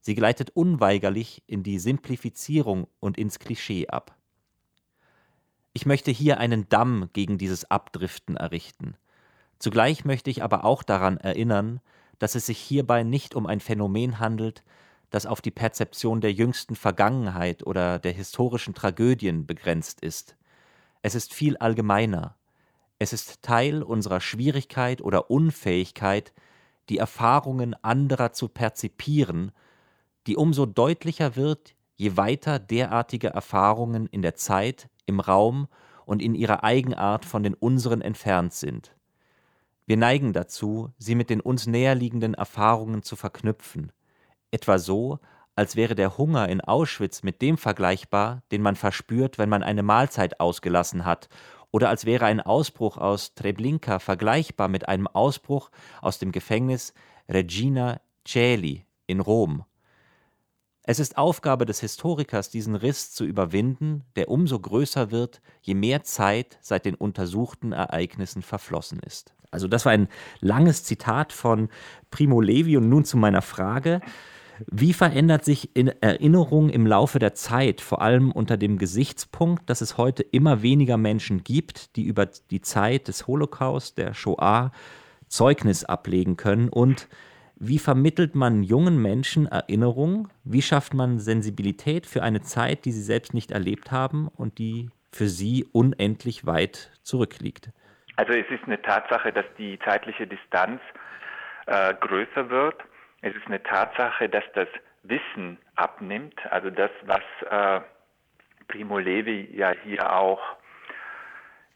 Sie 0.00 0.14
gleitet 0.14 0.50
unweigerlich 0.50 1.42
in 1.46 1.62
die 1.62 1.78
Simplifizierung 1.78 2.88
und 3.00 3.18
ins 3.18 3.38
Klischee 3.38 3.86
ab. 3.88 4.16
Ich 5.74 5.86
möchte 5.86 6.10
hier 6.10 6.38
einen 6.38 6.68
Damm 6.68 7.08
gegen 7.12 7.38
dieses 7.38 7.70
Abdriften 7.70 8.36
errichten. 8.36 8.96
Zugleich 9.58 10.04
möchte 10.04 10.28
ich 10.28 10.42
aber 10.42 10.64
auch 10.64 10.82
daran 10.82 11.18
erinnern, 11.18 11.80
dass 12.18 12.34
es 12.34 12.46
sich 12.46 12.58
hierbei 12.58 13.04
nicht 13.04 13.34
um 13.34 13.46
ein 13.46 13.60
Phänomen 13.60 14.18
handelt, 14.18 14.64
das 15.12 15.26
auf 15.26 15.42
die 15.42 15.50
Perzeption 15.50 16.22
der 16.22 16.32
jüngsten 16.32 16.74
Vergangenheit 16.74 17.66
oder 17.66 17.98
der 17.98 18.12
historischen 18.12 18.72
Tragödien 18.72 19.46
begrenzt 19.46 20.00
ist. 20.00 20.36
Es 21.02 21.14
ist 21.14 21.34
viel 21.34 21.58
allgemeiner. 21.58 22.36
Es 22.98 23.12
ist 23.12 23.42
Teil 23.42 23.82
unserer 23.82 24.22
Schwierigkeit 24.22 25.02
oder 25.02 25.30
Unfähigkeit, 25.30 26.32
die 26.88 26.96
Erfahrungen 26.96 27.74
anderer 27.82 28.32
zu 28.32 28.48
perzipieren, 28.48 29.52
die 30.26 30.36
umso 30.36 30.64
deutlicher 30.64 31.36
wird, 31.36 31.74
je 31.96 32.16
weiter 32.16 32.58
derartige 32.58 33.28
Erfahrungen 33.28 34.06
in 34.06 34.22
der 34.22 34.34
Zeit, 34.34 34.88
im 35.04 35.20
Raum 35.20 35.68
und 36.06 36.22
in 36.22 36.34
ihrer 36.34 36.64
Eigenart 36.64 37.26
von 37.26 37.42
den 37.42 37.54
unseren 37.54 38.00
entfernt 38.00 38.54
sind. 38.54 38.96
Wir 39.84 39.98
neigen 39.98 40.32
dazu, 40.32 40.90
sie 40.96 41.14
mit 41.14 41.28
den 41.28 41.42
uns 41.42 41.66
näherliegenden 41.66 42.32
Erfahrungen 42.32 43.02
zu 43.02 43.14
verknüpfen, 43.14 43.92
etwa 44.52 44.78
so, 44.78 45.18
als 45.56 45.76
wäre 45.76 45.94
der 45.94 46.16
Hunger 46.16 46.48
in 46.48 46.60
Auschwitz 46.60 47.22
mit 47.22 47.42
dem 47.42 47.58
vergleichbar, 47.58 48.42
den 48.52 48.62
man 48.62 48.76
verspürt, 48.76 49.38
wenn 49.38 49.48
man 49.48 49.62
eine 49.62 49.82
Mahlzeit 49.82 50.40
ausgelassen 50.40 51.04
hat, 51.04 51.28
oder 51.72 51.88
als 51.88 52.04
wäre 52.04 52.26
ein 52.26 52.40
Ausbruch 52.40 52.98
aus 52.98 53.34
Treblinka 53.34 53.98
vergleichbar 53.98 54.68
mit 54.68 54.88
einem 54.88 55.08
Ausbruch 55.08 55.70
aus 56.00 56.18
dem 56.18 56.30
Gefängnis 56.30 56.94
Regina 57.28 58.00
Coeli 58.30 58.84
in 59.06 59.20
Rom. 59.20 59.64
Es 60.84 60.98
ist 60.98 61.16
Aufgabe 61.16 61.64
des 61.64 61.80
Historikers, 61.80 62.50
diesen 62.50 62.74
Riss 62.74 63.12
zu 63.12 63.24
überwinden, 63.24 64.04
der 64.16 64.28
umso 64.28 64.58
größer 64.58 65.10
wird, 65.12 65.40
je 65.60 65.74
mehr 65.74 66.02
Zeit 66.02 66.58
seit 66.60 66.84
den 66.84 66.96
untersuchten 66.96 67.72
Ereignissen 67.72 68.42
verflossen 68.42 68.98
ist. 68.98 69.34
Also 69.52 69.68
das 69.68 69.84
war 69.84 69.92
ein 69.92 70.08
langes 70.40 70.82
Zitat 70.82 71.32
von 71.32 71.68
Primo 72.10 72.40
Levi 72.40 72.76
und 72.76 72.88
nun 72.88 73.04
zu 73.04 73.16
meiner 73.16 73.42
Frage. 73.42 74.00
Wie 74.70 74.92
verändert 74.92 75.44
sich 75.44 75.74
in 75.76 75.88
Erinnerung 76.00 76.70
im 76.70 76.86
Laufe 76.86 77.18
der 77.18 77.34
Zeit, 77.34 77.80
vor 77.80 78.02
allem 78.02 78.32
unter 78.32 78.56
dem 78.56 78.78
Gesichtspunkt, 78.78 79.68
dass 79.68 79.80
es 79.80 79.96
heute 79.96 80.22
immer 80.22 80.62
weniger 80.62 80.96
Menschen 80.96 81.44
gibt, 81.44 81.96
die 81.96 82.04
über 82.04 82.26
die 82.26 82.60
Zeit 82.60 83.08
des 83.08 83.26
Holocaust, 83.26 83.98
der 83.98 84.14
Shoah, 84.14 84.72
Zeugnis 85.28 85.84
ablegen 85.84 86.36
können? 86.36 86.68
Und 86.68 87.08
wie 87.56 87.78
vermittelt 87.78 88.34
man 88.34 88.62
jungen 88.62 89.00
Menschen 89.00 89.46
Erinnerung? 89.46 90.28
Wie 90.44 90.62
schafft 90.62 90.94
man 90.94 91.18
Sensibilität 91.18 92.06
für 92.06 92.22
eine 92.22 92.42
Zeit, 92.42 92.84
die 92.84 92.92
sie 92.92 93.02
selbst 93.02 93.34
nicht 93.34 93.50
erlebt 93.50 93.92
haben 93.92 94.28
und 94.28 94.58
die 94.58 94.90
für 95.12 95.28
sie 95.28 95.64
unendlich 95.72 96.44
weit 96.44 96.90
zurückliegt? 97.02 97.70
Also 98.16 98.32
es 98.32 98.46
ist 98.50 98.64
eine 98.64 98.80
Tatsache, 98.82 99.32
dass 99.32 99.44
die 99.58 99.78
zeitliche 99.84 100.26
Distanz 100.26 100.80
äh, 101.66 101.94
größer 101.94 102.50
wird. 102.50 102.76
Es 103.22 103.34
ist 103.34 103.46
eine 103.46 103.62
Tatsache, 103.62 104.28
dass 104.28 104.44
das 104.54 104.68
Wissen 105.04 105.58
abnimmt. 105.76 106.34
Also 106.50 106.70
das, 106.70 106.90
was 107.02 107.22
äh, 107.48 107.80
Primo 108.68 108.98
Levi 108.98 109.48
ja 109.54 109.72
hier 109.84 110.12
auch 110.12 110.40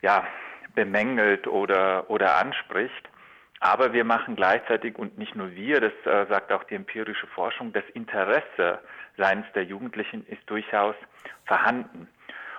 ja, 0.02 0.26
bemängelt 0.74 1.46
oder, 1.46 2.10
oder 2.10 2.36
anspricht. 2.36 3.08
Aber 3.60 3.92
wir 3.92 4.04
machen 4.04 4.36
gleichzeitig, 4.36 4.98
und 4.98 5.18
nicht 5.18 5.34
nur 5.34 5.52
wir, 5.52 5.80
das 5.80 5.92
äh, 6.04 6.26
sagt 6.28 6.52
auch 6.52 6.64
die 6.64 6.74
empirische 6.74 7.26
Forschung, 7.28 7.72
das 7.72 7.84
Interesse 7.94 8.80
seines 9.16 9.46
der 9.54 9.64
Jugendlichen 9.64 10.26
ist 10.26 10.42
durchaus 10.46 10.94
vorhanden. 11.46 12.08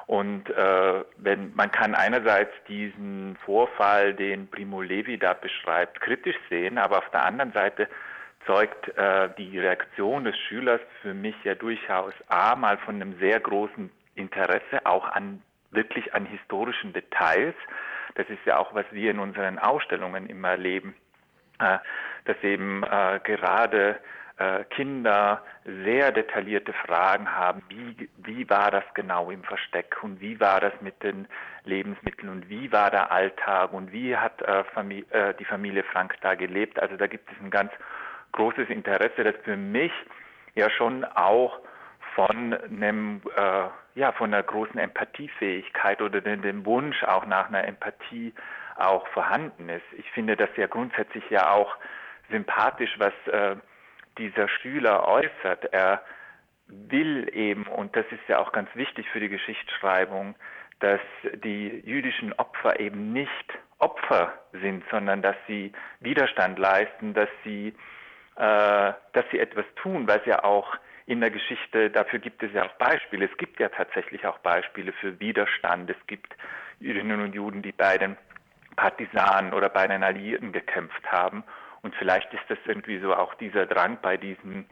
Und 0.07 0.49
äh, 0.49 1.03
wenn 1.17 1.53
man 1.53 1.71
kann 1.71 1.93
einerseits 1.93 2.51
diesen 2.67 3.37
Vorfall, 3.45 4.13
den 4.13 4.49
Primo 4.49 4.81
Levi 4.81 5.17
da 5.17 5.33
beschreibt, 5.33 5.99
kritisch 5.99 6.37
sehen, 6.49 6.77
aber 6.77 6.99
auf 6.99 7.09
der 7.11 7.25
anderen 7.25 7.51
Seite 7.51 7.89
zeugt 8.47 8.87
äh, 8.97 9.29
die 9.37 9.59
Reaktion 9.59 10.23
des 10.23 10.35
Schülers 10.47 10.81
für 11.01 11.13
mich 11.13 11.35
ja 11.43 11.53
durchaus 11.53 12.13
a 12.29 12.55
mal 12.55 12.77
von 12.79 12.95
einem 12.95 13.19
sehr 13.19 13.39
großen 13.39 13.91
Interesse 14.15 14.85
auch 14.85 15.07
an 15.09 15.41
wirklich 15.71 16.13
an 16.15 16.25
historischen 16.25 16.93
Details. 16.93 17.55
Das 18.15 18.27
ist 18.29 18.43
ja 18.45 18.57
auch 18.57 18.73
was 18.73 18.85
wir 18.91 19.11
in 19.11 19.19
unseren 19.19 19.59
Ausstellungen 19.59 20.27
immer 20.27 20.49
erleben, 20.51 20.95
äh, 21.59 21.77
dass 22.25 22.41
eben 22.41 22.83
äh, 22.83 23.19
gerade 23.23 23.99
äh, 24.37 24.63
Kinder 24.65 25.43
sehr 25.65 26.11
detaillierte 26.11 26.73
Fragen 26.73 27.31
haben, 27.31 27.63
wie, 27.69 28.09
wie 28.17 28.49
war 28.49 28.71
das 28.71 28.83
genau 28.93 29.31
im 29.31 29.43
Versteck 29.43 29.97
und 30.03 30.21
wie 30.21 30.39
war 30.39 30.59
das 30.59 30.73
mit 30.81 31.01
den 31.03 31.27
Lebensmitteln 31.65 32.29
und 32.29 32.49
wie 32.49 32.71
war 32.71 32.91
der 32.91 33.11
Alltag 33.11 33.73
und 33.73 33.91
wie 33.91 34.15
hat 34.15 34.41
äh, 34.41 34.63
Familie, 34.75 35.05
äh, 35.11 35.33
die 35.39 35.45
Familie 35.45 35.83
Frank 35.83 36.15
da 36.21 36.35
gelebt. 36.35 36.79
Also 36.79 36.97
da 36.97 37.07
gibt 37.07 37.29
es 37.31 37.37
ein 37.41 37.49
ganz 37.49 37.71
großes 38.31 38.69
Interesse, 38.69 39.23
das 39.23 39.35
für 39.43 39.57
mich 39.57 39.91
ja 40.55 40.69
schon 40.69 41.03
auch 41.05 41.59
von 42.15 42.53
einem 42.53 43.21
äh, 43.35 43.63
ja 43.95 44.11
von 44.11 44.33
einer 44.33 44.43
großen 44.43 44.79
Empathiefähigkeit 44.79 46.01
oder 46.01 46.21
dem, 46.21 46.41
dem 46.41 46.65
Wunsch 46.65 47.03
auch 47.03 47.25
nach 47.25 47.47
einer 47.47 47.63
Empathie 47.63 48.33
auch 48.77 49.07
vorhanden 49.09 49.69
ist. 49.69 49.85
Ich 49.97 50.09
finde 50.11 50.35
das 50.35 50.49
ja 50.55 50.67
grundsätzlich 50.67 51.23
ja 51.29 51.51
auch 51.51 51.75
sympathisch, 52.29 52.93
was 52.97 53.13
äh, 53.27 53.55
dieser 54.17 54.47
Schüler 54.47 55.07
äußert. 55.07 55.65
Er 55.71 56.01
will 56.67 57.29
eben, 57.33 57.65
und 57.67 57.95
das 57.95 58.05
ist 58.11 58.27
ja 58.27 58.39
auch 58.39 58.51
ganz 58.51 58.69
wichtig 58.75 59.07
für 59.09 59.19
die 59.19 59.29
Geschichtsschreibung, 59.29 60.35
dass 60.79 60.99
die 61.43 61.81
jüdischen 61.85 62.33
Opfer 62.33 62.79
eben 62.79 63.13
nicht 63.13 63.57
Opfer 63.79 64.33
sind, 64.51 64.83
sondern 64.89 65.21
dass 65.21 65.35
sie 65.47 65.71
Widerstand 65.99 66.57
leisten, 66.59 67.13
dass 67.13 67.29
sie, 67.43 67.75
dass 68.37 69.25
sie 69.31 69.39
etwas 69.39 69.65
tun, 69.81 70.07
weil 70.07 70.19
es 70.19 70.25
ja 70.25 70.43
auch 70.43 70.77
in 71.07 71.21
der 71.21 71.31
Geschichte, 71.31 71.89
dafür 71.89 72.19
gibt 72.19 72.43
es 72.43 72.51
ja 72.53 72.65
auch 72.65 72.73
Beispiele. 72.73 73.25
Es 73.25 73.37
gibt 73.37 73.59
ja 73.59 73.69
tatsächlich 73.69 74.25
auch 74.27 74.37
Beispiele 74.39 74.91
für 74.93 75.19
Widerstand. 75.19 75.89
Es 75.89 76.07
gibt 76.07 76.35
Jüdinnen 76.79 77.21
und 77.21 77.33
Juden, 77.33 77.61
die 77.61 77.71
bei 77.71 77.97
den 77.97 78.17
Partisanen 78.75 79.53
oder 79.53 79.69
bei 79.69 79.87
den 79.87 80.03
Alliierten 80.03 80.51
gekämpft 80.51 81.11
haben 81.11 81.43
Und 81.81 81.95
vielleicht 81.95 82.31
ist 82.33 82.43
das 82.47 82.57
irgendwie 82.65 82.99
so 82.99 83.15
auch 83.15 83.33
dieser 83.35 83.65
Drang 83.65 83.97
bei 84.01 84.17
diesen 84.17 84.65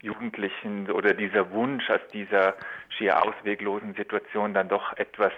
Jugendlichen 0.00 0.90
oder 0.90 1.14
dieser 1.14 1.50
Wunsch 1.52 1.88
aus 1.90 2.00
dieser 2.12 2.54
schier 2.88 3.22
ausweglosen 3.22 3.94
Situation 3.94 4.52
dann 4.52 4.68
doch 4.68 4.96
etwas 4.96 5.32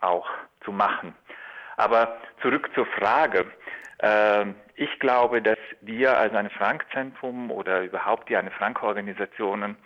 auch 0.00 0.28
zu 0.64 0.72
machen. 0.72 1.14
Aber 1.76 2.18
zurück 2.42 2.70
zur 2.74 2.86
Frage. 2.86 3.46
Ähm, 4.02 4.54
ich 4.80 4.98
glaube, 4.98 5.42
dass 5.42 5.58
wir 5.82 6.16
als 6.16 6.32
ein 6.34 6.48
Frank-Zentrum 6.48 7.50
oder 7.50 7.82
überhaupt 7.82 8.30
die 8.30 8.36
eine 8.38 8.50
Frank-Organisationen 8.50 9.76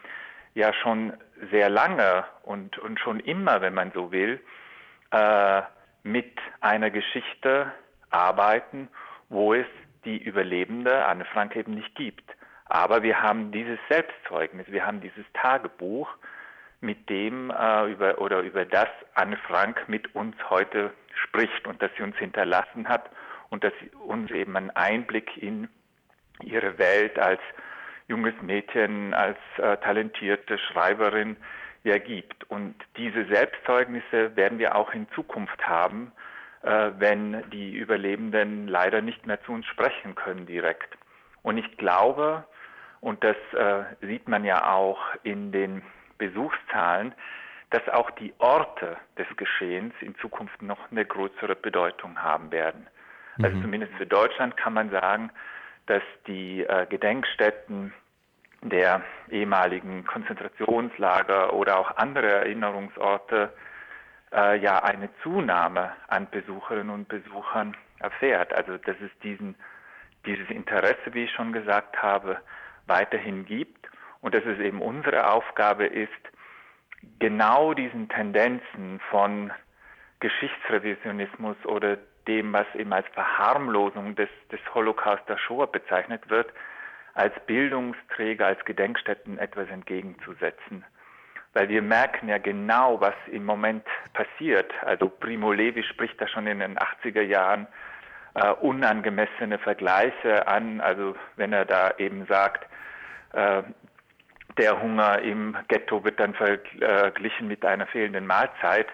ja 0.54 0.72
schon 0.72 1.12
sehr 1.50 1.68
lange 1.68 2.24
und, 2.44 2.78
und 2.78 3.00
schon 3.00 3.18
immer, 3.18 3.60
wenn 3.60 3.74
man 3.74 3.90
so 3.90 4.12
will, 4.12 4.40
äh, 5.10 5.62
mit 6.04 6.38
einer 6.60 6.90
Geschichte 6.90 7.72
arbeiten, 8.10 8.88
wo 9.30 9.52
es 9.52 9.66
die 10.04 10.16
Überlebende 10.16 11.04
Anne 11.06 11.24
Frank 11.24 11.56
eben 11.56 11.74
nicht 11.74 11.96
gibt. 11.96 12.30
Aber 12.66 13.02
wir 13.02 13.20
haben 13.20 13.50
dieses 13.50 13.80
Selbstzeugnis, 13.88 14.68
wir 14.68 14.86
haben 14.86 15.00
dieses 15.00 15.24
Tagebuch, 15.32 16.08
mit 16.80 17.10
dem 17.10 17.50
äh, 17.50 17.90
über 17.90 18.20
oder 18.20 18.42
über 18.42 18.64
das 18.64 18.88
Anne 19.14 19.38
Frank 19.38 19.88
mit 19.88 20.14
uns 20.14 20.36
heute 20.50 20.92
spricht 21.14 21.66
und 21.66 21.82
das 21.82 21.90
sie 21.96 22.04
uns 22.04 22.16
hinterlassen 22.16 22.88
hat 22.88 23.10
und 23.50 23.64
das 23.64 23.72
uns 24.06 24.30
eben 24.30 24.56
einen 24.56 24.70
Einblick 24.70 25.36
in 25.36 25.68
ihre 26.42 26.78
Welt 26.78 27.18
als 27.18 27.40
junges 28.08 28.34
Mädchen, 28.42 29.14
als 29.14 29.38
äh, 29.58 29.76
talentierte 29.78 30.58
Schreiberin 30.58 31.36
ja 31.84 31.98
gibt. 31.98 32.44
Und 32.50 32.74
diese 32.96 33.26
Selbstzeugnisse 33.26 34.36
werden 34.36 34.58
wir 34.58 34.74
auch 34.74 34.92
in 34.92 35.06
Zukunft 35.14 35.66
haben, 35.66 36.12
äh, 36.62 36.90
wenn 36.98 37.48
die 37.50 37.74
Überlebenden 37.76 38.68
leider 38.68 39.00
nicht 39.00 39.26
mehr 39.26 39.42
zu 39.44 39.52
uns 39.52 39.66
sprechen 39.66 40.14
können 40.14 40.46
direkt. 40.46 40.96
Und 41.42 41.58
ich 41.58 41.76
glaube, 41.76 42.44
und 43.00 43.22
das 43.22 43.36
äh, 43.52 43.84
sieht 44.00 44.28
man 44.28 44.44
ja 44.44 44.72
auch 44.72 44.98
in 45.22 45.52
den 45.52 45.82
Besuchszahlen, 46.16 47.14
dass 47.70 47.86
auch 47.88 48.10
die 48.12 48.32
Orte 48.38 48.96
des 49.18 49.26
Geschehens 49.36 49.94
in 50.00 50.14
Zukunft 50.16 50.62
noch 50.62 50.90
eine 50.90 51.04
größere 51.04 51.56
Bedeutung 51.56 52.22
haben 52.22 52.50
werden. 52.50 52.86
Also 53.42 53.56
mhm. 53.56 53.62
Zumindest 53.62 53.92
für 53.94 54.06
Deutschland 54.06 54.56
kann 54.56 54.74
man 54.74 54.90
sagen, 54.90 55.30
dass 55.86 56.02
die 56.26 56.62
äh, 56.62 56.86
Gedenkstätten 56.86 57.92
der 58.62 59.02
ehemaligen 59.30 60.06
Konzentrationslager 60.06 61.52
oder 61.52 61.78
auch 61.78 61.96
andere 61.96 62.30
Erinnerungsorte 62.30 63.52
äh, 64.32 64.58
ja 64.58 64.82
eine 64.82 65.10
Zunahme 65.22 65.92
an 66.08 66.28
Besucherinnen 66.30 66.90
und 66.90 67.08
Besuchern 67.08 67.76
erfährt. 67.98 68.54
Also 68.54 68.78
dass 68.78 68.96
es 69.00 69.10
diesen, 69.22 69.54
dieses 70.24 70.48
Interesse, 70.48 71.12
wie 71.12 71.24
ich 71.24 71.32
schon 71.32 71.52
gesagt 71.52 72.02
habe, 72.02 72.38
weiterhin 72.86 73.44
gibt 73.44 73.88
und 74.20 74.34
dass 74.34 74.44
es 74.44 74.58
eben 74.58 74.80
unsere 74.80 75.30
Aufgabe 75.30 75.86
ist, 75.86 76.10
genau 77.18 77.74
diesen 77.74 78.08
Tendenzen 78.08 79.00
von 79.10 79.52
Geschichtsrevisionismus 80.20 81.56
oder 81.66 81.98
dem, 82.26 82.52
was 82.52 82.66
eben 82.74 82.92
als 82.92 83.06
Verharmlosung 83.08 84.14
des, 84.14 84.28
des 84.50 84.60
Holocaust 84.74 85.22
der 85.28 85.38
Shoah 85.38 85.70
bezeichnet 85.70 86.28
wird, 86.30 86.52
als 87.14 87.32
Bildungsträger, 87.46 88.46
als 88.46 88.64
Gedenkstätten 88.64 89.38
etwas 89.38 89.68
entgegenzusetzen. 89.68 90.84
Weil 91.52 91.68
wir 91.68 91.82
merken 91.82 92.28
ja 92.28 92.38
genau, 92.38 93.00
was 93.00 93.14
im 93.30 93.44
Moment 93.44 93.86
passiert. 94.12 94.72
Also 94.82 95.08
Primo 95.08 95.52
Levi 95.52 95.84
spricht 95.84 96.20
da 96.20 96.26
schon 96.26 96.48
in 96.48 96.58
den 96.58 96.76
80er 96.76 97.22
Jahren 97.22 97.68
äh, 98.34 98.50
unangemessene 98.50 99.58
Vergleiche 99.58 100.48
an. 100.48 100.80
Also 100.80 101.14
wenn 101.36 101.52
er 101.52 101.64
da 101.64 101.92
eben 101.98 102.26
sagt, 102.26 102.66
äh, 103.32 103.62
der 104.58 104.80
Hunger 104.80 105.20
im 105.20 105.56
Ghetto 105.68 106.04
wird 106.04 106.20
dann 106.20 106.34
verglichen 106.34 107.48
mit 107.48 107.64
einer 107.64 107.86
fehlenden 107.86 108.26
Mahlzeit. 108.26 108.86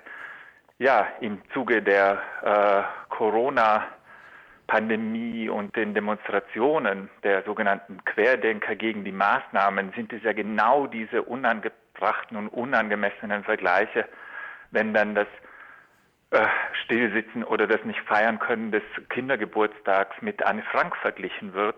Ja, 0.81 1.07
im 1.21 1.41
Zuge 1.53 1.83
der 1.83 2.23
äh, 2.43 2.83
Corona-Pandemie 3.15 5.51
und 5.51 5.77
den 5.77 5.93
Demonstrationen 5.93 7.11
der 7.23 7.43
sogenannten 7.43 8.03
Querdenker 8.07 8.77
gegen 8.77 9.05
die 9.05 9.13
Maßnahmen 9.13 9.93
sind 9.95 10.11
es 10.15 10.23
ja 10.23 10.33
genau 10.33 10.87
diese 10.87 11.23
unangebrachten 11.23 12.39
und 12.39 12.49
unangemessenen 12.49 13.45
Vergleiche, 13.45 14.09
wenn 14.71 14.95
dann 14.95 15.15
das 15.15 15.27
äh, 16.31 16.47
Stillsitzen 16.85 17.45
oder 17.45 17.67
das 17.67 17.85
Nicht-Feiern 17.85 18.39
können 18.39 18.73
des 18.73 18.85
Kindergeburtstags 19.11 20.23
mit 20.23 20.43
Anne 20.47 20.63
Frank 20.63 20.97
verglichen 20.97 21.53
wird 21.53 21.77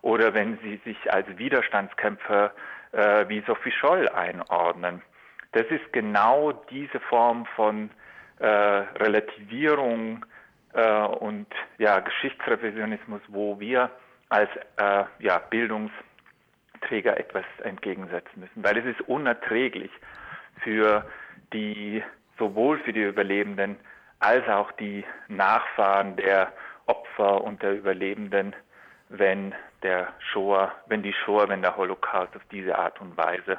oder 0.00 0.32
wenn 0.32 0.58
sie 0.58 0.80
sich 0.84 1.12
als 1.12 1.26
Widerstandskämpfer 1.38 2.52
äh, 2.92 3.24
wie 3.26 3.42
Sophie 3.48 3.72
Scholl 3.72 4.08
einordnen. 4.10 5.02
Das 5.50 5.66
ist 5.70 5.92
genau 5.92 6.52
diese 6.70 7.00
Form 7.00 7.46
von 7.56 7.90
äh, 8.38 8.46
Relativierung 8.46 10.24
äh, 10.72 11.02
und 11.02 11.46
ja, 11.78 12.00
Geschichtsrevisionismus, 12.00 13.20
wo 13.28 13.58
wir 13.60 13.90
als 14.28 14.50
äh, 14.76 15.04
ja, 15.20 15.38
Bildungsträger 15.38 17.16
etwas 17.18 17.44
entgegensetzen 17.62 18.40
müssen, 18.40 18.62
weil 18.62 18.76
es 18.78 18.84
ist 18.84 19.00
unerträglich 19.08 19.90
für 20.62 21.04
die 21.52 22.02
sowohl 22.38 22.78
für 22.80 22.92
die 22.92 23.02
Überlebenden 23.02 23.76
als 24.18 24.48
auch 24.48 24.72
die 24.72 25.04
Nachfahren 25.28 26.16
der 26.16 26.52
Opfer 26.86 27.42
und 27.44 27.62
der 27.62 27.74
Überlebenden, 27.74 28.54
wenn 29.08 29.54
der 29.82 30.08
Shoah, 30.18 30.72
wenn 30.86 31.02
die 31.02 31.12
Shoah, 31.12 31.48
wenn 31.48 31.62
der 31.62 31.76
Holocaust 31.76 32.34
auf 32.34 32.42
diese 32.50 32.76
Art 32.76 33.00
und 33.00 33.16
Weise 33.16 33.58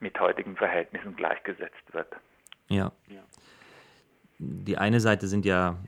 mit 0.00 0.18
heutigen 0.20 0.56
Verhältnissen 0.56 1.16
gleichgesetzt 1.16 1.92
wird. 1.92 2.08
Ja. 3.08 3.20
Die 4.44 4.76
eine 4.76 5.00
Seite 5.00 5.28
sind 5.28 5.44
ja 5.44 5.78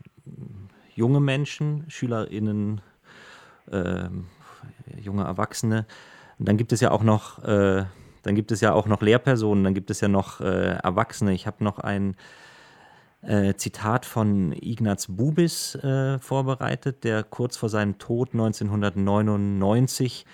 junge 0.95 1.21
Menschen, 1.21 1.85
SchülerInnen, 1.89 2.81
äh, 3.71 4.05
junge 5.01 5.25
Erwachsene. 5.25 5.87
Und 6.39 6.49
dann 6.49 6.57
gibt 6.57 6.73
es 6.73 6.81
ja 6.81 6.93
auch 6.93 7.03
noch, 7.03 7.43
äh, 7.45 7.85
dann 8.23 8.35
gibt 8.35 8.53
es 8.53 8.61
ja 8.61 8.73
auch 8.73 8.87
noch 8.87 9.03
Lehrpersonen, 9.03 9.65
dann 9.65 9.75
gibt 9.75 9.91
es 9.91 10.01
ja 10.01 10.09
noch 10.09 10.41
äh, 10.41 10.77
Erwachsene. 10.77 11.33
Ich 11.33 11.47
habe 11.47 11.65
noch 11.65 11.79
ein 11.81 12.17
äh, 13.23 13.55
Zitat 13.55 14.07
von 14.07 14.53
Ignaz 14.53 15.09
Bubis 15.09 15.75
äh, 15.77 16.19
vorbereitet, 16.21 17.03
der 17.05 17.25
kurz 17.25 17.57
vor 17.57 17.69
seinem 17.69 17.99
Tod 17.99 18.33
1999 18.33 20.27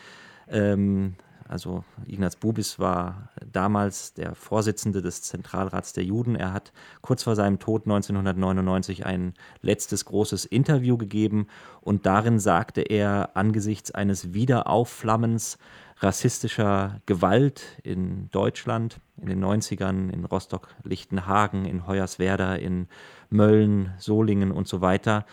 ähm, 0.48 1.14
also 1.50 1.82
Ignaz 2.06 2.36
Bubis 2.36 2.78
war 2.78 3.28
damals 3.44 4.14
der 4.14 4.36
Vorsitzende 4.36 5.02
des 5.02 5.22
Zentralrats 5.22 5.92
der 5.92 6.04
Juden. 6.04 6.36
Er 6.36 6.52
hat 6.52 6.72
kurz 7.00 7.24
vor 7.24 7.34
seinem 7.34 7.58
Tod 7.58 7.86
1999 7.86 9.04
ein 9.04 9.34
letztes 9.60 10.04
großes 10.04 10.44
Interview 10.44 10.96
gegeben 10.96 11.48
und 11.80 12.06
darin 12.06 12.38
sagte 12.38 12.82
er 12.82 13.30
angesichts 13.34 13.90
eines 13.90 14.32
Wiederaufflammens 14.32 15.58
rassistischer 15.98 17.00
Gewalt 17.06 17.62
in 17.82 18.30
Deutschland 18.30 19.00
in 19.20 19.26
den 19.26 19.44
90ern, 19.44 20.10
in 20.10 20.24
Rostock-Lichtenhagen, 20.24 21.64
in 21.64 21.86
Hoyerswerda, 21.86 22.54
in 22.54 22.86
Mölln, 23.28 23.92
Solingen 23.98 24.52
und 24.52 24.68
so 24.68 24.80
weiter, 24.80 25.26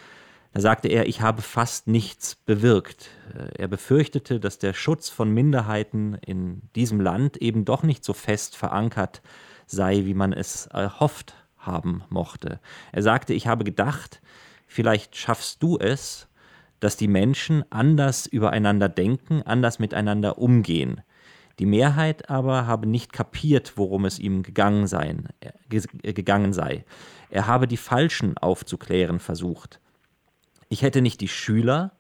da 0.58 0.62
sagte 0.62 0.88
er, 0.88 1.08
ich 1.08 1.22
habe 1.22 1.44
fast 1.44 1.86
nichts 1.86 2.34
bewirkt. 2.34 3.12
Äh, 3.32 3.62
er 3.62 3.68
befürchtete, 3.68 4.40
dass 4.40 4.58
der 4.58 4.74
Schutz 4.74 5.08
von 5.08 5.32
Minderheiten 5.32 6.16
in 6.26 6.64
diesem 6.76 7.00
Land 7.00 7.38
eben 7.38 7.64
doch 7.64 7.84
nicht 7.84 8.04
so 8.04 8.14
fest 8.14 8.56
verankert 8.56 9.22
sei, 9.68 10.06
wie 10.06 10.16
man 10.16 10.34
es 10.34 10.66
erhofft 10.66 11.36
haben 11.60 12.02
mochte. 12.10 12.60
Er 12.92 13.04
sagte, 13.04 13.36
ich 13.36 13.46
habe 13.46 13.66
gedacht, 13.66 14.20
vielleicht 14.66 15.16
schaffst 15.16 15.62
du 15.62 15.78
es, 15.78 16.28
dass 16.80 16.98
die 16.98 17.08
Menschen 17.08 17.64
anders 17.70 18.26
übereinander 18.26 18.90
denken, 18.90 19.44
anders 19.44 19.78
miteinander 19.78 20.40
umgehen. 20.40 21.02
Die 21.60 21.68
Mehrheit 21.68 22.32
aber 22.32 22.66
habe 22.66 22.88
nicht 22.88 23.14
kapiert, 23.14 23.74
worum 23.76 24.06
es 24.06 24.18
ihm 24.18 24.42
gegangen, 24.42 24.88
sein, 24.88 25.30
äh, 25.40 26.14
gegangen 26.14 26.52
sei. 26.52 26.84
Er 27.30 27.46
habe 27.46 27.68
die 27.68 27.78
Falschen 27.78 28.40
aufzuklären 28.40 29.20
versucht. 29.20 29.80
Ich 30.70 30.82
hätte 30.82 31.02
nicht 31.02 31.22
die 31.22 31.28
Schüler, 31.28 31.92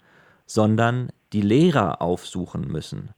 sondern 0.45 1.09
die 1.33 1.41
Lehrer 1.41 2.01
aufsuchen 2.01 2.67
müssen. 2.67 3.09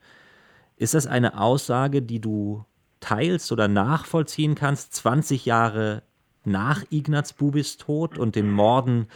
Ist 0.78 0.94
das 0.94 1.08
eine 1.08 1.40
Aussage, 1.40 2.02
die 2.02 2.20
du 2.20 2.66
teilst 3.00 3.52
oder 3.52 3.68
nachvollziehen 3.68 4.56
kannst, 4.56 4.94
20 4.94 5.46
Jahre 5.46 6.04
nach 6.44 6.84
Ignaz 6.90 7.34
Bubis 7.34 7.78
Tod 7.78 8.18
und 8.18 8.36
den 8.36 8.52
Morden 8.52 9.08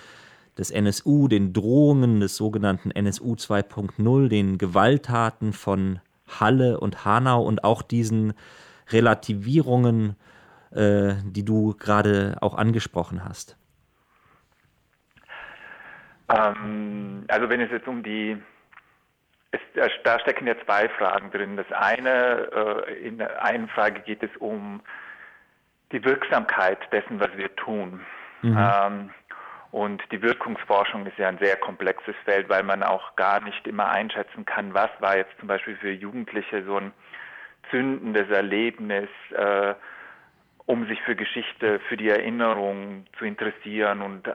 des 0.58 0.72
NSU, 0.72 1.28
den 1.28 1.54
Drohungen 1.54 2.19
des 2.19 2.36
sogenannten 2.36 2.91
NSU 2.91 3.34
2.0, 3.34 4.28
den 4.28 4.58
Gewalttaten 4.58 5.54
von 5.54 6.00
Halle 6.28 6.80
und 6.80 7.06
Hanau 7.06 7.43
und 7.43 7.63
auch 7.63 7.82
diesen 7.82 8.34
Relativierungen, 8.89 10.15
äh, 10.72 11.15
die 11.26 11.43
du 11.43 11.74
gerade 11.78 12.38
auch 12.41 12.56
angesprochen 12.56 13.24
hast? 13.26 13.58
Ähm, 16.38 17.26
also 17.28 17.50
wenn 17.50 17.62
es 17.62 17.72
jetzt 17.72 17.88
um 17.88 18.04
die 18.04 18.41
es, 19.54 19.62
da 20.04 20.19
stecken 20.19 20.48
ja 20.48 20.56
zwei 20.65 20.89
Fragen 20.89 21.32
drin. 21.32 21.58
Das 21.58 21.72
eine, 21.72 22.50
äh, 22.88 23.08
in 23.08 23.19
der 23.19 23.43
einen 23.43 23.67
Frage 23.69 24.02
geht 24.02 24.24
es 24.24 24.36
um 24.39 24.82
die 25.91 26.04
Wirksamkeit 26.04 26.80
dessen, 26.91 27.19
was 27.19 27.30
wir 27.38 27.56
tun. 27.56 28.02
Mhm. 28.41 28.58
Ähm, 28.58 29.10
und 29.72 30.04
die 30.12 30.22
Wirkungsforschung 30.22 31.06
ist 31.06 31.17
ja 31.17 31.30
ein 31.30 31.39
sehr 31.39 31.56
komplexes 31.56 32.15
Feld, 32.26 32.50
weil 32.50 32.63
man 32.63 32.84
auch 32.84 33.15
gar 33.15 33.41
nicht 33.41 33.65
immer 33.65 33.89
einschätzen 33.89 34.46
kann, 34.46 34.74
was 34.74 34.89
war 35.00 35.17
jetzt 35.17 35.38
zum 35.39 35.48
Beispiel 35.48 35.76
für 35.78 35.91
Jugendliche 35.91 36.63
so 36.63 36.78
ein 36.78 36.91
zündendes 37.72 38.30
Erlebnis, 38.30 39.10
äh, 39.32 39.74
um 40.65 40.88
sich 40.88 41.02
für 41.02 41.15
Geschichte, 41.15 41.80
für 41.88 41.98
die 41.98 42.10
Erinnerung 42.10 43.06
zu 43.17 43.26
interessieren 43.26 44.02
und 44.02 44.28
äh, 44.28 44.32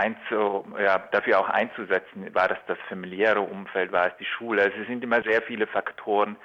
einzu, 0.00 0.64
ja, 0.82 0.98
dafür 1.12 1.40
auch 1.40 1.48
einzusetzen. 1.48 2.34
War 2.34 2.48
das 2.48 2.58
das 2.66 2.78
familiäre 2.88 3.40
Umfeld, 3.40 3.92
war 3.92 4.08
es 4.08 4.16
die 4.18 4.24
Schule? 4.24 4.62
Also 4.62 4.76
es 4.78 4.86
sind 4.86 5.04
immer 5.04 5.22
sehr 5.22 5.42
viele 5.42 5.66
Faktoren, 5.66 6.36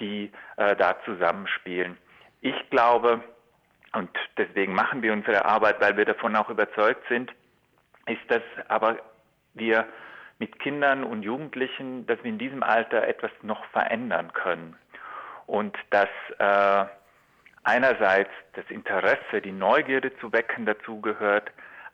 die 0.00 0.32
äh, 0.56 0.74
da 0.76 0.96
zusammenspielen. 1.04 1.96
Ich 2.40 2.70
glaube, 2.70 3.22
und 3.92 4.10
deswegen 4.36 4.74
machen 4.74 5.02
wir 5.02 5.12
unsere 5.12 5.44
Arbeit, 5.44 5.80
weil 5.80 5.96
wir 5.96 6.04
davon 6.04 6.34
auch 6.36 6.48
überzeugt 6.48 7.06
sind, 7.08 7.32
ist, 8.06 8.22
dass 8.28 8.42
aber 8.68 8.98
wir 9.54 9.86
mit 10.38 10.58
Kindern 10.58 11.04
und 11.04 11.22
Jugendlichen, 11.22 12.06
dass 12.06 12.18
wir 12.22 12.30
in 12.30 12.38
diesem 12.38 12.62
Alter 12.62 13.06
etwas 13.06 13.30
noch 13.42 13.64
verändern 13.66 14.32
können. 14.32 14.76
Und 15.46 15.76
dass 15.90 16.08
äh, 16.38 16.86
einerseits 17.64 18.30
das 18.54 18.64
Interesse, 18.68 19.42
die 19.42 19.52
Neugierde 19.52 20.16
zu 20.18 20.32
wecken 20.32 20.66
dazu 20.66 21.00
gehört, 21.00 21.50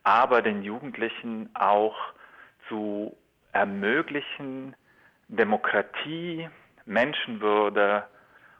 aber 0.06 0.40
den 0.40 0.62
Jugendlichen 0.62 1.50
auch 1.54 1.96
zu 2.68 3.16
ermöglichen, 3.50 4.76
Demokratie, 5.26 6.48
Menschenwürde 6.84 8.06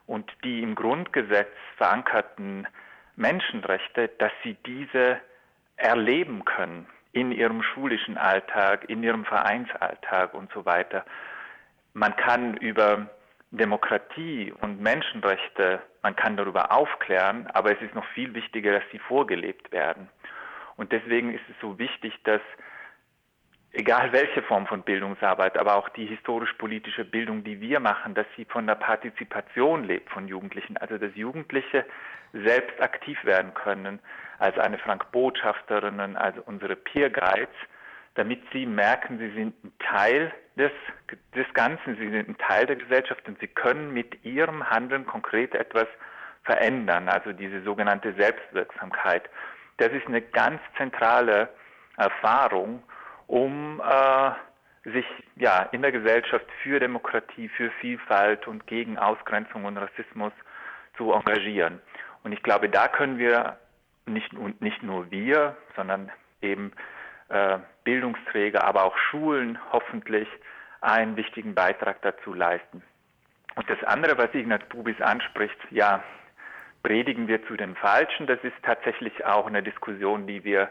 und 0.09 0.29
die 0.43 0.65
im 0.65 0.75
Grundgesetz 0.75 1.53
verankerten 1.77 2.67
Menschenrechte, 3.15 4.09
dass 4.19 4.33
sie 4.43 4.57
diese 4.67 5.21
erleben 5.77 6.45
können 6.45 6.89
in 7.13 7.31
ihrem 7.31 7.63
schulischen 7.63 8.19
Alltag, 8.19 8.87
in 8.89 9.05
ihrem 9.05 9.25
Vereinsalltag 9.25 10.35
und 10.35 10.53
so 10.53 10.65
weiter. 10.65 11.05
Man 11.93 12.17
kann 12.17 12.57
über 12.57 13.09
Demokratie 13.53 14.53
und 14.61 14.81
Menschenrechte, 14.81 15.81
man 16.03 16.17
kann 16.17 16.37
darüber 16.37 16.73
aufklären, 16.73 17.47
aber 17.53 17.71
es 17.71 17.81
ist 17.81 17.95
noch 17.95 18.05
viel 18.15 18.35
wichtiger, 18.35 18.73
dass 18.73 18.91
sie 18.91 18.99
vorgelebt 18.99 19.71
werden. 19.71 20.09
Und 20.77 20.93
deswegen 20.93 21.33
ist 21.33 21.45
es 21.49 21.57
so 21.61 21.79
wichtig, 21.79 22.13
dass 22.25 22.41
egal 23.73 24.13
welche 24.13 24.43
Form 24.43 24.67
von 24.67 24.83
Bildungsarbeit, 24.83 25.59
aber 25.59 25.77
auch 25.77 25.89
die 25.91 26.07
historisch-politische 26.07 27.05
Bildung, 27.05 27.45
die 27.45 27.61
wir 27.61 27.81
machen, 27.81 28.15
dass 28.15 28.27
sie 28.37 28.45
von 28.47 28.67
der 28.67 28.75
Partizipation 28.75 29.85
lebt 29.85 30.11
von 30.11 30.29
Jugendlichen, 30.29 30.77
also 30.79 30.99
dass 30.99 31.15
Jugendliche 31.15 31.85
selbst 32.33 32.81
aktiv 32.81 33.23
werden 33.25 33.55
können 33.55 34.01
als 34.39 34.59
eine 34.59 34.79
Frank-Botschafterinnen, 34.79 36.17
also 36.17 36.43
unsere 36.45 36.77
Peer 36.77 37.11
Guides, 37.11 37.55
damit 38.15 38.43
sie 38.53 38.67
merken, 38.67 39.19
sie 39.19 39.31
sind 39.31 39.63
ein 39.63 39.73
Teil 39.79 40.33
des, 40.57 40.73
des 41.35 41.47
Ganzen, 41.53 41.97
sie 41.97 42.11
sind 42.11 42.29
ein 42.29 42.39
Teil 42.39 42.67
der 42.67 42.77
Gesellschaft 42.77 43.29
und 43.29 43.39
sie 43.41 43.49
können 43.49 43.93
mit 43.93 44.25
ihrem 44.25 44.69
Handeln 44.69 45.07
konkret 45.07 45.55
etwas 45.55 45.87
verändern, 46.45 47.09
also 47.09 47.33
diese 47.33 47.63
sogenannte 47.63 48.15
Selbstwirksamkeit. 48.15 49.29
Das 49.79 49.93
ist 49.93 50.07
eine 50.07 50.23
ganz 50.23 50.61
zentrale 50.77 51.49
Erfahrung 51.97 52.83
um 53.27 53.81
äh, 53.81 54.91
sich 54.91 55.07
ja 55.35 55.69
in 55.73 55.83
der 55.83 55.93
Gesellschaft 55.93 56.47
für 56.63 56.79
Demokratie, 56.79 57.49
für 57.49 57.71
Vielfalt 57.81 58.47
und 58.47 58.67
gegen 58.67 58.99
Ausgrenzung 58.99 59.65
und 59.65 59.77
Rassismus 59.77 60.33
zu 60.97 61.13
engagieren. 61.13 61.81
Und 62.23 62.33
ich 62.33 62.43
glaube, 62.43 62.69
da 62.69 62.89
können 62.89 63.19
wir 63.19 63.59
nicht, 64.07 64.33
nicht 64.61 64.83
nur 64.83 65.11
wir, 65.11 65.57
sondern 65.75 66.11
eben 66.41 66.73
äh, 67.29 67.59
Bildungsträger, 67.85 68.63
aber 68.65 68.85
auch 68.85 68.97
Schulen 68.97 69.59
hoffentlich 69.73 70.29
einen 70.81 71.17
wichtigen 71.17 71.55
Beitrag 71.55 72.01
dazu 72.03 72.33
leisten. 72.33 72.83
Und 73.57 73.69
das 73.69 73.83
andere, 73.85 74.17
was 74.19 74.33
Ignaz 74.35 74.63
Bubis 74.69 75.01
anspricht, 75.01 75.59
ja, 75.71 76.03
predigen 76.87 77.27
wir 77.27 77.45
zu 77.49 77.57
den 77.57 77.75
Falschen, 77.75 78.29
das 78.29 78.39
ist 78.45 78.55
tatsächlich 78.63 79.25
auch 79.25 79.49
eine 79.49 79.61
Diskussion, 79.61 80.29
die 80.29 80.45
wir 80.45 80.71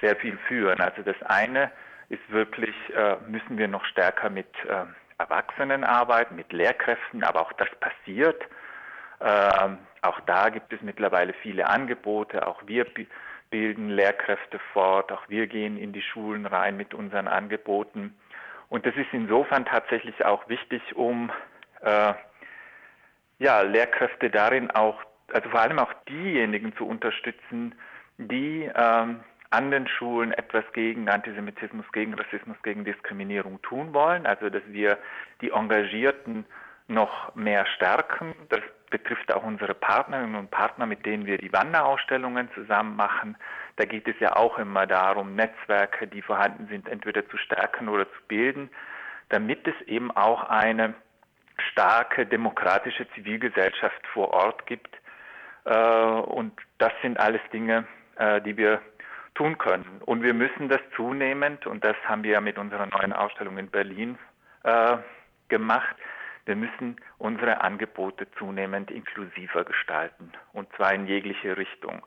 sehr 0.00 0.16
viel 0.16 0.38
führen. 0.48 0.80
Also 0.80 1.02
das 1.02 1.20
eine 1.22 1.70
ist 2.08 2.22
wirklich, 2.30 2.74
äh, 2.96 3.16
müssen 3.28 3.58
wir 3.58 3.68
noch 3.68 3.84
stärker 3.84 4.30
mit 4.30 4.48
äh, 4.66 4.86
Erwachsenen 5.18 5.84
arbeiten, 5.84 6.34
mit 6.34 6.50
Lehrkräften, 6.54 7.22
aber 7.24 7.42
auch 7.42 7.52
das 7.52 7.68
passiert. 7.78 8.42
Äh, 9.18 9.68
auch 10.00 10.18
da 10.20 10.48
gibt 10.48 10.72
es 10.72 10.80
mittlerweile 10.80 11.34
viele 11.34 11.68
Angebote, 11.68 12.46
auch 12.46 12.62
wir 12.64 12.86
bilden 13.50 13.90
Lehrkräfte 13.90 14.58
fort, 14.72 15.12
auch 15.12 15.28
wir 15.28 15.46
gehen 15.46 15.76
in 15.76 15.92
die 15.92 16.00
Schulen 16.00 16.46
rein 16.46 16.78
mit 16.78 16.94
unseren 16.94 17.28
Angeboten. 17.28 18.18
Und 18.70 18.86
das 18.86 18.94
ist 18.96 19.12
insofern 19.12 19.66
tatsächlich 19.66 20.24
auch 20.24 20.48
wichtig, 20.48 20.96
um 20.96 21.30
äh, 21.82 22.14
ja, 23.38 23.60
Lehrkräfte 23.60 24.30
darin 24.30 24.70
auch, 24.70 25.02
also 25.34 25.48
vor 25.50 25.60
allem 25.60 25.78
auch 25.78 25.92
diejenigen 26.08 26.74
zu 26.76 26.86
unterstützen, 26.86 27.74
die 28.18 28.70
ähm, 28.74 29.20
an 29.50 29.70
den 29.70 29.88
Schulen 29.88 30.32
etwas 30.32 30.64
gegen 30.72 31.08
Antisemitismus, 31.08 31.84
gegen 31.92 32.14
Rassismus, 32.14 32.56
gegen 32.62 32.84
Diskriminierung 32.84 33.60
tun 33.62 33.92
wollen. 33.92 34.26
Also 34.26 34.48
dass 34.48 34.62
wir 34.68 34.98
die 35.40 35.50
Engagierten 35.50 36.44
noch 36.86 37.34
mehr 37.34 37.66
stärken. 37.66 38.34
Das 38.48 38.60
betrifft 38.90 39.32
auch 39.32 39.44
unsere 39.44 39.74
Partnerinnen 39.74 40.34
und 40.34 40.50
Partner, 40.50 40.86
mit 40.86 41.06
denen 41.06 41.26
wir 41.26 41.38
die 41.38 41.52
Wanderausstellungen 41.52 42.50
zusammen 42.54 42.96
machen. 42.96 43.36
Da 43.76 43.84
geht 43.84 44.06
es 44.08 44.18
ja 44.20 44.36
auch 44.36 44.58
immer 44.58 44.86
darum, 44.86 45.36
Netzwerke, 45.36 46.06
die 46.06 46.22
vorhanden 46.22 46.66
sind, 46.68 46.88
entweder 46.88 47.26
zu 47.28 47.36
stärken 47.36 47.88
oder 47.88 48.06
zu 48.06 48.20
bilden, 48.28 48.68
damit 49.28 49.66
es 49.66 49.80
eben 49.86 50.10
auch 50.10 50.44
eine 50.44 50.94
starke 51.70 52.26
demokratische 52.26 53.08
Zivilgesellschaft 53.14 54.06
vor 54.12 54.32
Ort 54.32 54.66
gibt. 54.66 54.96
Äh, 55.70 55.74
und 55.74 56.52
das 56.78 56.92
sind 57.00 57.18
alles 57.18 57.40
Dinge, 57.52 57.86
äh, 58.16 58.40
die 58.42 58.56
wir 58.56 58.80
tun 59.34 59.56
können. 59.56 60.02
Und 60.04 60.22
wir 60.22 60.34
müssen 60.34 60.68
das 60.68 60.80
zunehmend, 60.96 61.66
und 61.66 61.84
das 61.84 61.96
haben 62.04 62.24
wir 62.24 62.32
ja 62.32 62.40
mit 62.40 62.58
unserer 62.58 62.86
neuen 62.86 63.12
Ausstellung 63.12 63.56
in 63.56 63.68
Berlin 63.70 64.18
äh, 64.64 64.96
gemacht, 65.48 65.96
wir 66.46 66.56
müssen 66.56 66.96
unsere 67.18 67.60
Angebote 67.60 68.26
zunehmend 68.32 68.90
inklusiver 68.90 69.62
gestalten, 69.64 70.32
und 70.52 70.68
zwar 70.74 70.92
in 70.92 71.06
jegliche 71.06 71.56
Richtung. 71.56 72.02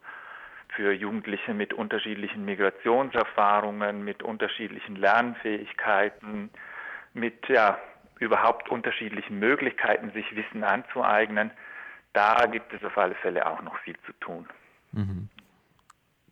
Für 0.75 0.91
Jugendliche 0.91 1.53
mit 1.53 1.71
unterschiedlichen 1.73 2.43
Migrationserfahrungen, 2.43 4.03
mit 4.03 4.23
unterschiedlichen 4.23 4.95
Lernfähigkeiten, 4.97 6.49
mit 7.13 7.47
ja, 7.47 7.77
überhaupt 8.19 8.69
unterschiedlichen 8.69 9.39
Möglichkeiten, 9.39 10.11
sich 10.11 10.35
Wissen 10.35 10.63
anzueignen, 10.63 11.51
da 12.13 12.45
gibt 12.45 12.73
es 12.73 12.83
auf 12.83 12.97
alle 12.97 13.15
Fälle 13.15 13.45
auch 13.45 13.61
noch 13.61 13.77
viel 13.79 13.95
zu 14.05 14.13
tun. 14.19 14.47
Mhm. 14.91 15.29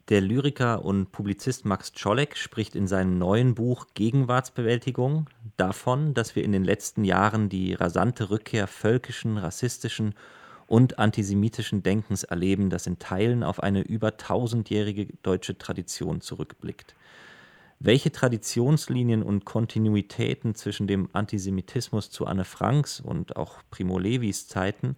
Der 0.09 0.21
Lyriker 0.21 0.83
und 0.83 1.11
Publizist 1.11 1.63
Max 1.63 1.93
Czolek 1.93 2.35
spricht 2.35 2.75
in 2.75 2.87
seinem 2.87 3.17
neuen 3.17 3.55
Buch 3.55 3.87
Gegenwartsbewältigung 3.93 5.29
davon, 5.57 6.13
dass 6.13 6.35
wir 6.35 6.43
in 6.43 6.51
den 6.51 6.65
letzten 6.65 7.05
Jahren 7.05 7.49
die 7.49 7.73
rasante 7.73 8.29
Rückkehr 8.29 8.67
völkischen, 8.67 9.37
rassistischen 9.37 10.15
und 10.67 10.99
antisemitischen 10.99 11.83
Denkens 11.83 12.23
erleben, 12.23 12.69
das 12.69 12.87
in 12.87 12.99
Teilen 12.99 13.43
auf 13.43 13.61
eine 13.61 13.81
über 13.81 14.17
tausendjährige 14.17 15.07
deutsche 15.21 15.57
Tradition 15.57 16.21
zurückblickt. 16.21 16.95
Welche 17.79 18.11
Traditionslinien 18.11 19.23
und 19.23 19.45
Kontinuitäten 19.45 20.55
zwischen 20.55 20.87
dem 20.87 21.09
Antisemitismus 21.13 22.09
zu 22.09 22.25
Anne 22.25 22.45
Franks 22.45 22.99
und 22.99 23.37
auch 23.37 23.59
Primo 23.71 23.97
Levis 23.97 24.47
Zeiten 24.47 24.95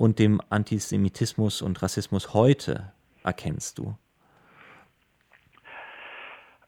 und 0.00 0.18
dem 0.18 0.40
Antisemitismus 0.48 1.60
und 1.60 1.82
Rassismus 1.82 2.32
heute 2.32 2.90
erkennst 3.22 3.76
du? 3.76 3.94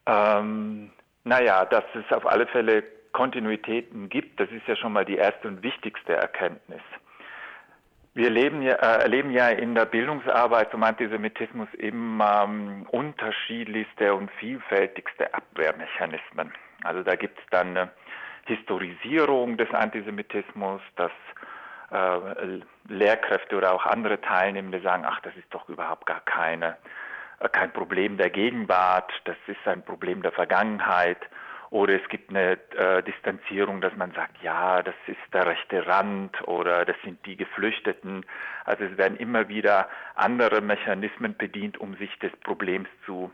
Ähm, 0.05 0.91
naja, 1.23 1.65
dass 1.65 1.83
es 1.95 2.15
auf 2.15 2.27
alle 2.27 2.45
Fälle 2.45 2.83
Kontinuitäten 3.11 4.09
gibt, 4.09 4.39
das 4.39 4.51
ist 4.51 4.67
ja 4.67 4.75
schon 4.75 4.93
mal 4.93 5.03
die 5.03 5.15
erste 5.15 5.47
und 5.47 5.63
wichtigste 5.63 6.13
Erkenntnis. 6.13 6.81
Wir 8.13 8.29
leben 8.29 8.61
ja, 8.61 8.75
äh, 8.75 9.01
erleben 9.01 9.31
ja 9.31 9.49
in 9.49 9.73
der 9.73 9.85
Bildungsarbeit 9.85 10.69
zum 10.69 10.83
Antisemitismus 10.83 11.73
eben 11.73 12.19
ähm, 12.21 12.85
unterschiedlichste 12.91 14.13
und 14.13 14.29
vielfältigste 14.39 15.33
Abwehrmechanismen. 15.33 16.53
Also 16.83 17.01
da 17.01 17.15
gibt 17.15 17.39
es 17.39 17.45
dann 17.49 17.69
eine 17.69 17.91
Historisierung 18.45 19.57
des 19.57 19.71
Antisemitismus, 19.71 20.81
dass 20.97 21.09
äh, 21.11 21.52
Lehrkräfte 22.87 23.55
oder 23.55 23.73
auch 23.73 23.85
andere 23.85 24.19
Teilnehmende 24.21 24.81
sagen, 24.81 25.03
ach, 25.05 25.19
das 25.21 25.35
ist 25.35 25.47
doch 25.51 25.67
überhaupt 25.69 26.05
gar 26.05 26.21
keine, 26.21 26.77
äh, 27.39 27.49
kein 27.49 27.71
Problem 27.71 28.17
der 28.17 28.29
Gegenwart, 28.29 29.11
das 29.25 29.37
ist 29.47 29.65
ein 29.65 29.83
Problem 29.83 30.21
der 30.21 30.31
Vergangenheit. 30.31 31.19
Oder 31.69 31.95
es 31.99 32.07
gibt 32.07 32.29
eine 32.29 32.51
äh, 32.77 33.01
Distanzierung, 33.01 33.81
dass 33.81 33.95
man 33.95 34.11
sagt, 34.11 34.43
ja, 34.43 34.83
das 34.83 34.93
ist 35.07 35.17
der 35.33 35.47
rechte 35.47 35.87
Rand 35.87 36.47
oder 36.47 36.85
das 36.85 36.95
sind 37.03 37.25
die 37.25 37.35
Geflüchteten. 37.35 38.23
Also 38.65 38.83
es 38.83 38.95
werden 38.95 39.17
immer 39.17 39.47
wieder 39.47 39.89
andere 40.13 40.61
Mechanismen 40.61 41.35
bedient, 41.35 41.79
um 41.79 41.95
sich 41.95 42.15
des 42.19 42.31
Problems 42.41 42.87
zu 43.07 43.31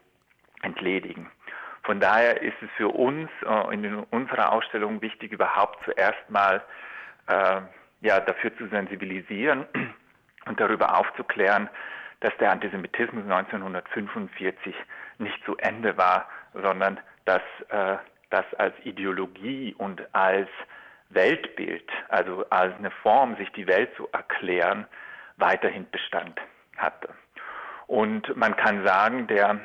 entledigen. 0.62 1.30
Von 1.84 2.00
daher 2.00 2.41
ist 2.41 2.56
es 2.62 2.70
für 2.78 2.88
uns 2.88 3.30
äh, 3.45 3.74
in 3.74 4.04
unserer 4.12 4.54
Ausstellung 4.54 5.02
wichtig, 5.02 5.34
überhaupt 5.34 5.84
zuerst 5.84 6.30
mal 6.30 6.62
äh, 7.28 7.62
ja, 8.02 8.20
dafür 8.20 8.56
zu 8.58 8.68
sensibilisieren 8.68 9.66
und 10.45 10.60
darüber 10.60 10.97
aufzuklären, 10.97 11.70
dass 12.22 12.36
der 12.38 12.52
Antisemitismus 12.52 13.24
1945 13.24 14.76
nicht 15.20 15.43
zu 15.45 15.58
Ende 15.58 15.97
war, 15.97 16.28
sondern 16.54 17.00
dass 17.26 17.41
äh, 17.70 17.97
das 18.30 18.45
als 18.58 18.74
Ideologie 18.84 19.74
und 19.78 20.04
als 20.14 20.50
Weltbild, 21.10 21.89
also 22.10 22.45
als 22.50 22.76
eine 22.78 22.91
Form, 22.91 23.36
sich 23.38 23.52
die 23.54 23.68
Welt 23.68 23.89
zu 23.95 24.08
erklären, 24.12 24.86
weiterhin 25.38 25.89
Bestand 25.89 26.39
hatte. 26.78 27.10
Und 27.88 28.36
man 28.36 28.56
kann 28.56 28.86
sagen, 28.86 29.26
der 29.28 29.60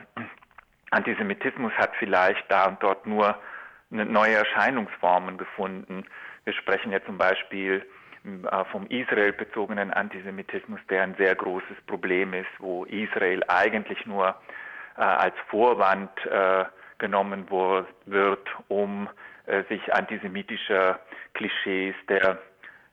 Antisemitismus 0.90 1.72
hat 1.74 1.90
vielleicht 1.98 2.50
da 2.50 2.66
und 2.66 2.82
dort 2.82 3.06
nur 3.06 3.38
neue 3.90 4.34
Erscheinungsformen 4.34 5.36
gefunden. 5.36 6.06
Wir 6.44 6.54
sprechen 6.54 6.92
ja 6.92 7.04
zum 7.04 7.18
Beispiel 7.18 7.84
äh, 8.24 8.64
vom 8.72 8.86
Israel-bezogenen 8.86 9.92
Antisemitismus, 9.92 10.80
der 10.88 11.02
ein 11.02 11.14
sehr 11.18 11.34
großes 11.34 11.76
Problem 11.86 12.32
ist, 12.34 12.48
wo 12.58 12.84
Israel 12.84 13.42
eigentlich 13.48 14.04
nur 14.06 14.34
äh, 14.96 15.02
als 15.02 15.34
Vorwand 15.48 16.10
äh, 16.26 16.64
genommen 16.98 17.50
wird, 18.06 18.48
um 18.68 19.08
äh, 19.46 19.62
sich 19.68 19.92
antisemitischer 19.92 21.00
Klischees 21.34 21.94
der 22.08 22.38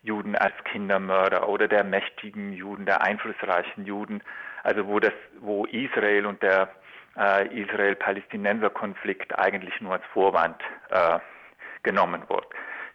Juden 0.04 0.36
als 0.36 0.54
Kindermörder 0.66 1.48
oder 1.48 1.68
der 1.68 1.84
mächtigen 1.84 2.54
Juden, 2.54 2.86
der 2.86 3.02
einflussreichen 3.02 3.86
Juden, 3.86 4.22
also 4.64 4.88
wo 4.88 5.00
das, 5.00 5.14
wo 5.40 5.66
Israel 5.66 6.26
und 6.26 6.42
der 6.42 6.70
äh, 7.18 7.48
Israel-Palästinenser-Konflikt 7.62 9.38
eigentlich 9.38 9.80
nur 9.80 9.94
als 9.94 10.04
Vorwand 10.12 10.62
äh, 10.90 11.20
genommen 11.84 12.24
wird. 12.28 12.48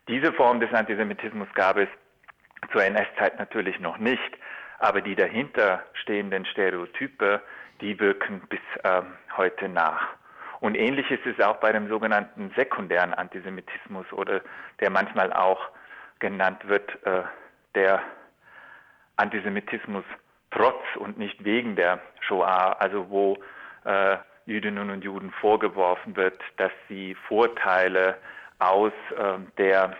Diese 0.08 0.32
Form 0.32 0.60
des 0.60 0.72
Antisemitismus 0.72 1.48
gab 1.54 1.76
es 1.76 1.88
zur 2.72 2.84
NS-Zeit 2.84 3.38
natürlich 3.38 3.80
noch 3.80 3.98
nicht, 3.98 4.38
aber 4.78 5.00
die 5.00 5.14
dahinter 5.14 5.82
stehenden 5.94 6.44
Stereotype, 6.46 7.40
die 7.80 7.98
wirken 8.00 8.40
bis 8.48 8.60
ähm, 8.84 9.16
heute 9.36 9.68
nach. 9.68 10.08
Und 10.60 10.74
ähnlich 10.74 11.10
ist 11.10 11.26
es 11.26 11.38
auch 11.44 11.56
bei 11.56 11.72
dem 11.72 11.88
sogenannten 11.88 12.52
sekundären 12.56 13.12
Antisemitismus 13.14 14.10
oder 14.12 14.40
der 14.80 14.90
manchmal 14.90 15.32
auch 15.32 15.60
genannt 16.18 16.66
wird, 16.66 16.90
äh, 17.04 17.22
der 17.74 18.02
Antisemitismus 19.16 20.04
trotz 20.50 20.82
und 20.96 21.18
nicht 21.18 21.44
wegen 21.44 21.76
der 21.76 22.00
Shoah, 22.20 22.76
also 22.78 23.10
wo 23.10 23.38
äh, 23.84 24.16
Jüdinnen 24.46 24.90
und 24.90 25.04
Juden 25.04 25.30
vorgeworfen 25.40 26.16
wird, 26.16 26.40
dass 26.56 26.72
sie 26.88 27.14
Vorteile 27.28 28.16
aus 28.58 28.92
äh, 29.16 29.38
der 29.58 29.96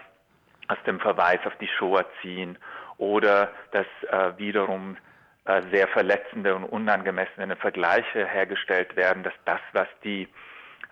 aus 0.68 0.78
dem 0.86 1.00
Verweis 1.00 1.40
auf 1.44 1.56
die 1.56 1.68
Shoah 1.68 2.04
ziehen 2.20 2.58
oder 2.98 3.50
dass 3.72 3.86
äh, 4.10 4.38
wiederum 4.38 4.96
äh, 5.44 5.62
sehr 5.72 5.88
verletzende 5.88 6.54
und 6.54 6.64
unangemessene 6.64 7.56
Vergleiche 7.56 8.26
hergestellt 8.26 8.96
werden, 8.96 9.22
dass 9.22 9.34
das, 9.44 9.60
was 9.72 9.88
die 10.02 10.28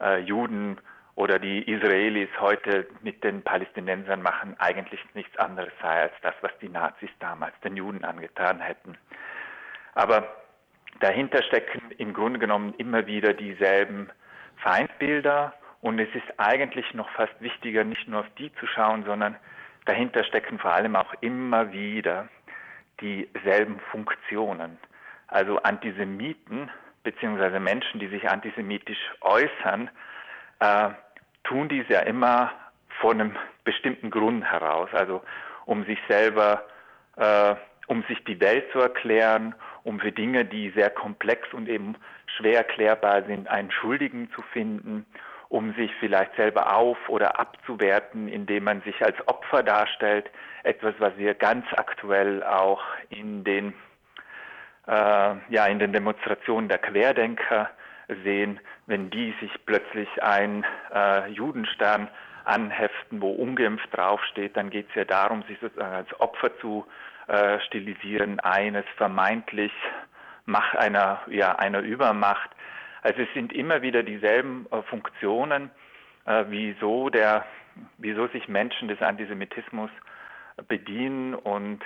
äh, 0.01 0.21
Juden 0.21 0.79
oder 1.17 1.39
die 1.39 1.63
Israelis 1.71 2.29
heute 2.41 2.87
mit 3.03 3.23
den 3.23 3.43
Palästinensern 3.43 4.23
machen, 4.23 4.57
eigentlich 4.59 5.01
nichts 5.15 5.37
anderes 5.39 5.73
sei 5.81 6.03
als 6.03 6.13
das, 6.23 6.35
was 6.41 6.51
die 6.61 6.69
Nazis 6.69 7.11
damals 7.21 7.55
den 7.63 7.77
Juden 7.77 8.05
angetan 8.05 8.61
hätten. 8.61 8.99
Aber 9.95 10.27
dahinter 11.01 11.43
stecken 11.43 11.93
im 11.99 12.13
Grunde 12.13 12.39
genommen 12.39 12.75
immer 12.79 13.07
wieder 13.07 13.33
dieselben 13.33 14.11
Feindbilder 14.57 15.55
und 15.81 15.99
es 15.99 16.09
ist 16.15 16.39
eigentlich 16.39 16.95
noch 16.95 17.09
fast 17.11 17.35
wichtiger, 17.41 17.85
nicht 17.85 18.09
nur 18.09 18.21
auf 18.21 18.31
die 18.39 18.53
zu 18.55 18.67
schauen, 18.67 19.05
sondern 19.05 19.37
dahinter 19.85 20.25
stecken 20.25 20.59
vor 20.59 20.73
allem 20.73 20.97
auch 20.97 21.15
immer 21.21 21.73
wieder 21.73 22.29
dieselben 23.01 23.81
Funktionen. 23.91 24.79
Also 25.29 25.59
Antisemiten 25.59 26.71
beziehungsweise 27.03 27.61
Menschen, 27.61 28.01
die 28.01 28.09
sich 28.09 28.29
antisemitisch 28.29 28.99
äußern, 29.21 29.91
äh, 30.61 30.91
tun 31.45 31.69
dies 31.69 31.85
ja 31.89 32.01
immer 32.01 32.51
von 33.01 33.21
einem 33.21 33.37
bestimmten 33.65 34.11
Grund 34.11 34.45
heraus, 34.45 34.89
also 34.93 35.23
um 35.67 35.85
sich 35.85 35.99
selber, 36.09 36.67
äh, 37.17 37.55
um 37.87 38.03
sich 38.09 38.25
die 38.25 38.41
Welt 38.41 38.71
zu 38.73 38.81
erklären, 38.81 39.55
um 39.83 40.01
für 40.01 40.13
Dinge, 40.13 40.45
die 40.45 40.71
sehr 40.71 40.91
komplex 40.91 41.53
und 41.53 41.69
eben 41.69 41.97
schwer 42.37 42.59
erklärbar 42.59 43.25
sind, 43.25 43.49
einen 43.49 43.71
Schuldigen 43.71 44.31
zu 44.35 44.43
finden, 44.53 45.05
um 45.55 45.73
sich 45.75 45.93
vielleicht 46.01 46.35
selber 46.35 46.75
auf 46.75 46.99
oder 47.09 47.39
abzuwerten, 47.39 48.27
indem 48.27 48.65
man 48.65 48.83
sich 48.83 49.05
als 49.05 49.17
Opfer 49.29 49.63
darstellt, 49.63 50.29
etwas, 50.65 50.95
was 50.99 51.17
wir 51.17 51.35
ganz 51.35 51.65
aktuell 51.77 52.43
auch 52.43 52.83
in 53.09 53.45
den 53.45 53.73
äh, 54.89 55.35
ja 55.49 55.67
in 55.67 55.79
den 55.79 55.93
Demonstrationen 55.93 56.69
der 56.69 56.79
Querdenker 56.79 57.71
sehen, 58.25 58.59
wenn 58.87 59.11
die 59.11 59.33
sich 59.41 59.53
plötzlich 59.65 60.09
ein 60.25 60.67
äh, 60.93 61.29
Judenstern 61.29 62.09
anheften, 62.45 63.23
wo 63.23 63.31
ungeimpft 63.31 63.97
draufsteht, 63.97 64.57
dann 64.57 64.71
geht 64.71 64.89
es 64.89 64.97
ja 64.97 65.05
darum, 65.05 65.45
sich 65.45 65.59
sozusagen 65.61 65.95
als 65.95 66.21
Opfer 66.21 66.51
zu 66.59 66.85
äh, 67.29 67.61
stilisieren, 67.61 68.41
eines 68.41 68.85
vermeintlich 68.97 69.73
Macht 70.47 70.77
einer, 70.77 71.21
ja, 71.29 71.57
einer 71.57 71.79
Übermacht. 71.79 72.51
Also 73.05 73.21
es 73.21 73.29
sind 73.35 73.53
immer 73.53 73.83
wieder 73.83 74.03
dieselben 74.03 74.67
äh, 74.71 74.83
Funktionen, 74.83 75.71
äh, 76.25 76.45
wieso 76.49 77.11
der, 77.11 77.45
wieso 77.99 78.27
sich 78.29 78.49
Menschen 78.49 78.89
des 78.89 79.01
Antisemitismus 79.03 79.91
bedienen 80.69 81.35
und 81.35 81.81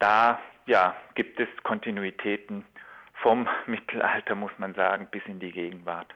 da 0.00 0.40
ja, 0.66 0.96
gibt 1.14 1.38
es 1.38 1.46
Kontinuitäten 1.62 2.64
vom 3.22 3.48
Mittelalter, 3.66 4.34
muss 4.34 4.50
man 4.58 4.74
sagen, 4.74 5.06
bis 5.10 5.22
in 5.26 5.38
die 5.38 5.52
Gegenwart. 5.52 6.12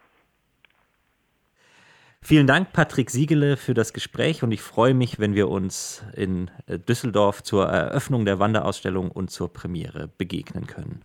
Vielen 2.20 2.48
Dank, 2.48 2.72
Patrick 2.72 3.10
Siegele, 3.10 3.56
für 3.56 3.74
das 3.74 3.92
Gespräch 3.92 4.42
und 4.42 4.50
ich 4.50 4.62
freue 4.62 4.94
mich, 4.94 5.20
wenn 5.20 5.36
wir 5.36 5.48
uns 5.48 6.04
in 6.16 6.50
äh, 6.66 6.76
Düsseldorf 6.76 7.44
zur 7.44 7.68
Eröffnung 7.68 8.24
der 8.24 8.40
Wanderausstellung 8.40 9.12
und 9.12 9.30
zur 9.30 9.52
Premiere 9.52 10.08
begegnen 10.08 10.66
können. 10.66 11.04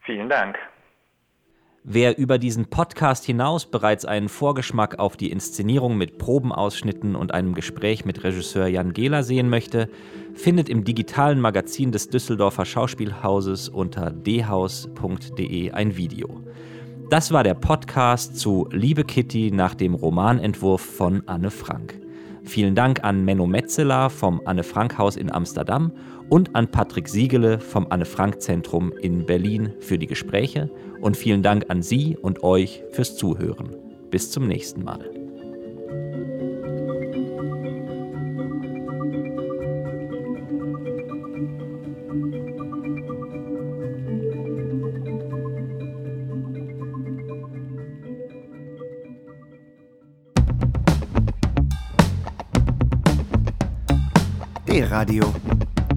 Vielen 0.00 0.30
Dank. 0.30 0.56
Wer 1.88 2.18
über 2.18 2.38
diesen 2.38 2.66
Podcast 2.66 3.24
hinaus 3.24 3.64
bereits 3.64 4.04
einen 4.04 4.28
Vorgeschmack 4.28 4.98
auf 4.98 5.16
die 5.16 5.30
Inszenierung 5.30 5.96
mit 5.96 6.18
Probenausschnitten 6.18 7.14
und 7.14 7.32
einem 7.32 7.54
Gespräch 7.54 8.04
mit 8.04 8.24
Regisseur 8.24 8.66
Jan 8.66 8.92
Gehler 8.92 9.22
sehen 9.22 9.48
möchte, 9.48 9.88
findet 10.34 10.68
im 10.68 10.82
digitalen 10.82 11.40
Magazin 11.40 11.92
des 11.92 12.08
Düsseldorfer 12.08 12.64
Schauspielhauses 12.64 13.68
unter 13.68 14.10
dhaus.de 14.10 15.70
ein 15.70 15.96
Video. 15.96 16.42
Das 17.08 17.30
war 17.30 17.44
der 17.44 17.54
Podcast 17.54 18.36
zu 18.36 18.68
Liebe 18.72 19.04
Kitty 19.04 19.52
nach 19.52 19.76
dem 19.76 19.94
Romanentwurf 19.94 20.80
von 20.80 21.22
Anne 21.26 21.52
Frank. 21.52 22.00
Vielen 22.42 22.74
Dank 22.74 23.04
an 23.04 23.24
Menno 23.24 23.46
Metzeler 23.46 24.10
vom 24.10 24.40
Anne 24.44 24.64
Frank 24.64 24.98
Haus 24.98 25.14
in 25.14 25.32
Amsterdam 25.32 25.92
und 26.28 26.54
an 26.54 26.70
Patrick 26.70 27.08
Siegele 27.08 27.60
vom 27.60 27.86
Anne 27.90 28.04
Frank 28.04 28.40
Zentrum 28.40 28.92
in 28.92 29.26
Berlin 29.26 29.72
für 29.80 29.98
die 29.98 30.06
Gespräche 30.06 30.70
und 31.00 31.16
vielen 31.16 31.42
Dank 31.42 31.66
an 31.68 31.82
Sie 31.82 32.16
und 32.16 32.42
euch 32.42 32.82
fürs 32.90 33.16
Zuhören. 33.16 33.76
Bis 34.10 34.30
zum 34.30 34.46
nächsten 34.46 34.82
Mal. 34.84 35.10
D-Radio, 54.66 55.24